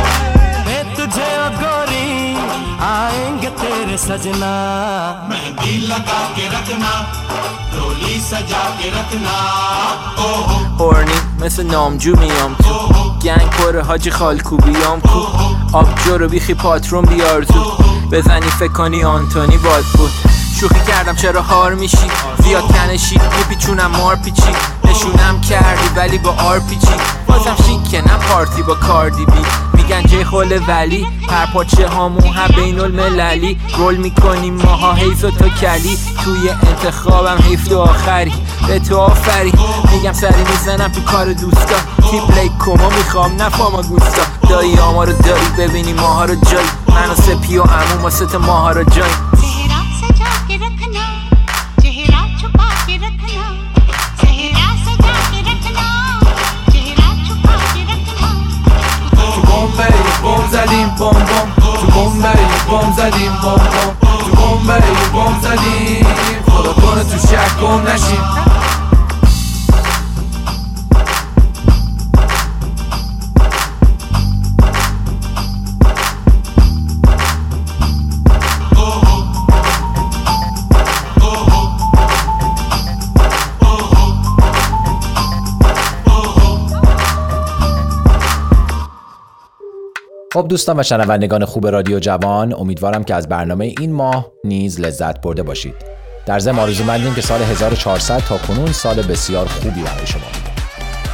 रखना 1.16 1.16
मैं 1.16 1.16
तुझे 1.16 1.36
और 1.36 1.50
गोरी 1.56 2.36
आएंगे 2.84 3.48
तेरे 3.60 3.96
सजना 3.98 4.52
मेहंदी 5.30 5.76
लगा 5.86 6.20
के 6.36 6.48
रखना 6.48 6.92
डोली 7.72 8.20
सजा 8.20 8.64
के 8.80 8.90
रखना 8.90 9.36
هورنی 10.78 11.18
مثل 11.40 11.62
نامجو 11.62 12.16
میام 12.16 12.54
تو 12.54 12.94
گنگ 13.22 13.50
پر 13.50 13.80
حاجی 13.80 14.10
خالکوبیام 14.10 15.00
کو 15.00 15.26
آبجو 15.72 16.18
رو 16.18 16.28
بیخی 16.28 16.54
پاترون 16.54 17.04
بیار 17.04 17.44
تو 17.44 17.76
بزنی 18.12 18.46
فکر 18.46 18.72
کنی 18.72 19.04
آنتونی 19.04 19.56
باد 19.56 19.84
بود 19.94 20.10
شوخی 20.60 20.80
کردم 20.88 21.16
چرا 21.16 21.42
هار 21.42 21.74
میشی 21.74 22.10
زیاد 22.38 22.68
تنشی 22.68 23.20
میپیچونم 23.38 23.90
مار 23.90 24.16
پیچی 24.16 24.52
نشونم 24.84 25.40
کردی 25.40 25.88
ولی 25.96 26.18
با 26.18 26.30
آر 26.30 26.60
پیچی 26.60 26.94
بازم 27.26 27.56
شیکه 27.66 28.00
نه 28.02 28.16
پارتی 28.16 28.62
با 28.62 28.74
کاردی 28.74 29.24
بی 29.24 29.42
جای 29.87 30.23
خل 30.23 30.59
ولی. 30.67 31.07
پرپاچه 31.27 31.87
هامون 31.87 32.23
هم 32.23 32.55
بین 32.55 32.79
المللی. 32.79 33.59
رول 33.77 33.95
می‌کنیم 33.95 34.53
ماها 34.53 34.93
حیف 34.93 35.21
تو 35.21 35.49
کلی. 35.49 35.97
توی 36.23 36.49
انتخابم 36.49 37.37
حیف 37.43 37.67
تو 37.67 37.79
آخری. 37.79 38.33
به 38.67 38.79
تو 38.79 38.97
آفری. 38.97 39.53
میگم 39.91 40.13
سری 40.13 40.43
می‌زنم 40.51 40.91
تو 40.91 41.01
کار 41.01 41.33
دوستا 41.33 41.75
تیپ 42.11 42.39
لیک 42.39 42.51
کما 42.65 42.89
می‌خوام 42.89 43.41
نفاما 43.41 43.81
گوستا 43.81 44.21
دایی 44.49 44.79
آما 44.79 45.03
رو 45.03 45.13
داری 45.13 45.45
ببینی 45.57 45.93
ماها 45.93 46.25
رو 46.25 46.35
جای 46.35 46.65
من 46.87 47.09
و 47.09 47.15
سپی 47.15 47.57
و 47.57 47.63
عموم 47.63 48.05
و 48.05 48.39
ماها 48.39 48.71
رو 48.71 48.83
جای 48.83 49.09
زدیم 60.57 60.87
بم 60.87 61.09
بم 61.11 61.63
تو 61.81 61.87
بمبئی 61.87 62.45
بم 62.69 62.93
زدیم 62.97 63.31
بم 63.43 63.55
بم 63.55 64.07
تو 64.19 64.35
بمبئی 64.35 64.81
بم 65.13 65.41
زدیم. 65.41 66.07
خدا 66.47 66.73
کنه 66.73 67.03
تو 67.03 67.17
شک 67.27 67.59
گم 67.61 67.87
نشیم. 67.87 68.46
خب 90.37 90.47
دوستان 90.47 90.79
و 90.79 90.83
شنوندگان 90.83 91.45
خوب 91.45 91.67
رادیو 91.67 91.99
جوان 91.99 92.53
امیدوارم 92.53 93.03
که 93.03 93.15
از 93.15 93.29
برنامه 93.29 93.65
این 93.65 93.93
ماه 93.93 94.31
نیز 94.43 94.79
لذت 94.79 95.21
برده 95.21 95.43
باشید. 95.43 95.75
در 96.25 96.39
ضمن 96.39 96.59
آرزومندیم 96.59 97.13
که 97.13 97.21
سال 97.21 97.41
1400 97.41 98.19
تا 98.19 98.37
کنون 98.37 98.71
سال 98.71 99.01
بسیار 99.01 99.45
خوبی 99.45 99.81
برای 99.81 100.07
شما 100.07 100.21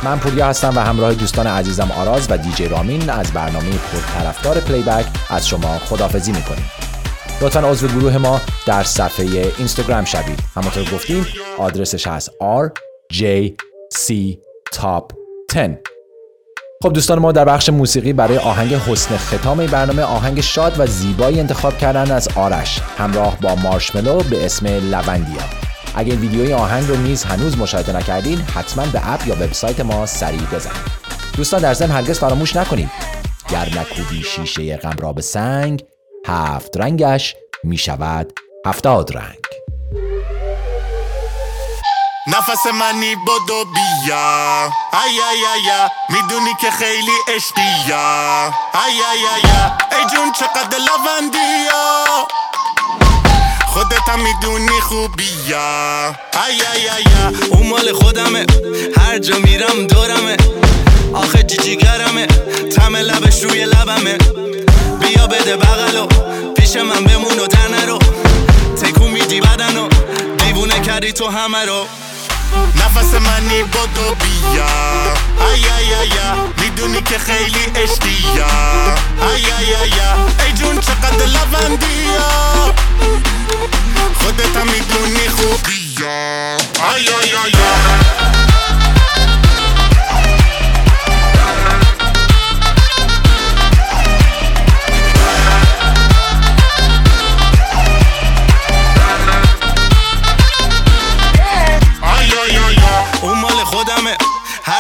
من 0.04 0.20
پوریا 0.20 0.48
هستم 0.48 0.74
و 0.76 0.80
همراه 0.80 1.14
دوستان 1.14 1.48
عزیزم 1.48 1.92
آراز 1.92 2.28
و 2.30 2.38
دیجی 2.38 2.68
رامین 2.68 3.10
از 3.10 3.32
برنامه 3.32 3.70
پرطرفدار 3.94 4.60
پلیبک 4.60 5.06
از 5.30 5.48
شما 5.48 5.78
خدافزی 5.78 6.32
می‌کنیم. 6.32 6.72
لطفا 7.42 7.70
عضو 7.70 7.88
گروه 7.88 8.18
ما 8.18 8.42
در 8.66 8.84
صفحه 8.84 9.26
اینستاگرام 9.58 10.06
شوید. 10.06 10.40
همونطور 10.56 10.84
گفتیم 10.84 11.26
آدرسش 11.58 12.08
هست 12.08 12.30
R 12.30 12.70
J 13.14 13.24
C 13.94 14.14
Top 14.76 15.14
10 15.54 15.93
خب 16.84 16.94
دوستان 16.94 17.20
ما 17.20 17.32
در 17.32 17.46
بخش 17.46 17.70
موسیقی 17.70 18.14
برای 18.14 18.38
آهنگ 18.38 18.74
حسن 18.74 19.18
ختام 19.18 19.60
این 19.60 19.70
برنامه 19.70 20.02
آهنگ 20.02 20.42
شاد 20.42 20.80
و 20.80 20.88
زیبایی 20.88 21.40
انتخاب 21.40 21.78
کردن 21.78 22.12
از 22.12 22.30
آرش 22.36 22.82
همراه 22.98 23.38
با 23.42 23.56
مارشملو 23.56 24.24
به 24.24 24.46
اسم 24.46 24.68
لوندیا 24.68 25.42
اگر 25.96 26.16
ویدیوی 26.16 26.54
آهنگ 26.54 26.88
رو 26.88 26.96
نیز 26.96 27.24
هنوز 27.24 27.58
مشاهده 27.58 27.98
نکردین 27.98 28.38
حتما 28.38 28.86
به 28.86 29.14
اپ 29.14 29.28
یا 29.28 29.36
وبسایت 29.36 29.80
ما 29.80 30.06
سریع 30.06 30.46
بزنید. 30.54 30.76
دوستان 31.38 31.62
در 31.62 31.74
ضمن 31.74 31.92
هرگز 31.92 32.20
فراموش 32.20 32.56
نکنید. 32.56 32.90
گر 33.50 33.70
نکوبی 33.80 34.24
شیشه 34.24 34.78
غم 34.78 34.96
را 35.00 35.14
به 35.14 35.22
سنگ 35.22 35.84
هفت 36.28 36.78
رنگش 36.78 37.36
می 37.64 37.78
شود 37.78 38.34
هفتاد 38.66 39.18
رنگ. 39.18 39.53
نفس 42.34 42.66
منی 42.66 43.16
بدو 43.16 43.66
بیا. 43.66 44.66
ای 44.66 45.20
ای 45.32 45.46
ای. 45.46 45.90
می‌دونی 46.10 46.54
که 46.62 46.72
خیلی 46.72 47.12
عشقیا 47.36 48.46
ای 48.46 48.94
ای 48.94 49.00
ای 49.02 49.26
ای. 49.26 49.98
ای 49.98 50.06
جون 50.16 50.32
چقدر 50.32 50.78
لوندیا 50.78 52.28
خودت 53.68 54.10
هم 54.10 54.20
می‌دونی 54.20 54.82
خوبیا 54.82 56.08
ای 56.48 56.62
ای 56.74 56.90
ای. 56.90 57.36
اون 57.52 57.68
مال 57.68 57.94
خودمه. 57.94 58.46
هر 58.98 59.20
جا 59.20 59.38
میرم 59.38 59.88
دورمه. 59.88 60.38
آخه 61.14 61.44
جیجیگرمه 61.44 62.28
تم 62.76 62.96
لبش 62.96 63.44
روی 63.44 63.66
لبمه. 63.66 64.18
بیا 65.00 65.28
بده 65.28 65.58
بغلو. 65.58 66.08
پیش 66.54 66.76
من 66.76 67.04
بمون 67.04 67.40
و 67.40 67.48
در 67.48 67.68
نرو 67.68 68.00
تکون 68.82 69.12
میدی 69.12 69.42
بدنو. 69.42 69.90
دیوونه 70.38 70.80
کردی 70.82 71.12
تو 71.14 71.30
همه 71.30 71.66
رو. 71.66 71.86
نفس 72.76 73.14
منی 73.14 73.64
بدو 73.64 74.16
بیا 74.16 74.66
ای 75.54 75.66
ای 75.66 75.94
ای. 75.94 76.10
می‌دونی 76.58 77.02
که 77.02 77.18
خیلی 77.18 77.66
عشقیا 77.76 78.48
ای 79.22 79.46
ای 79.46 79.52
ای 79.52 79.74
ای. 79.76 80.46
ای 80.46 80.52
جون 80.54 80.80
چقدر 80.80 81.26
لوندیا 81.26 82.74
خودت 84.22 84.58
هم 84.58 84.68
می‌دونی 84.68 85.30
خوبیا 85.30 86.58
ای 86.96 87.08
ای 87.08 87.32
ای 87.32 87.56
ای. 87.56 88.53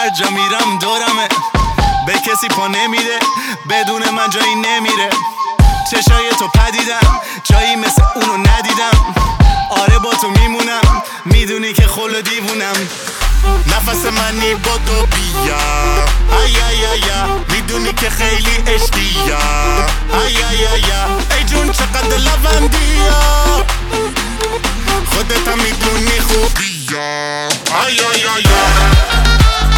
هر 0.03 0.09
جا 0.09 0.29
میرم 0.29 0.79
دورمه. 0.79 1.27
دفاع 2.63 2.67
نمیده 2.67 3.19
بدون 3.69 4.09
من 4.09 4.29
جایی 4.29 4.55
نمیره. 4.55 5.09
چشای 5.91 6.29
تو 6.39 6.47
پدیدم 6.47 7.21
جایی 7.43 7.75
مثل 7.75 8.01
اونو 8.15 8.37
ندیدم. 8.37 9.15
آره 9.69 9.99
با 9.99 10.13
تو 10.13 10.29
میمونم 10.29 11.03
می‌دونی 11.25 11.73
که 11.73 11.87
خل 11.87 12.21
دیوونم. 12.21 12.89
نفس 13.67 14.05
منی 14.05 14.55
با 14.55 14.71
تو 14.71 15.05
بیا. 15.05 15.57
ای 16.39 16.55
ای 16.61 16.85
ای 16.85 17.01
می‌دونی 17.49 17.93
که 17.93 18.09
خیلی 18.09 18.55
عشقیا 18.67 19.39
ای 20.13 20.37
ای 20.37 20.67
ای 20.67 20.91
ای 21.37 21.43
جون 21.43 21.71
چقدر 21.71 22.17
لوندیا 22.17 23.21
خودت 25.13 25.47
هم 25.47 25.59
می‌دونی 25.59 26.19
خوبیا 26.19 27.47
ای 27.87 27.99
ای 27.99 28.27
ای 28.35 28.43
دوست 28.43 29.72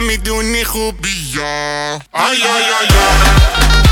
خودت 0.00 0.02
هم 0.02 0.06
می‌دونی 0.06 0.64
خوبی 0.64 1.32
یا 1.34 1.94
آی 2.12 2.42
آی 2.42 2.42
آی 2.42 2.88
آی 2.88 3.89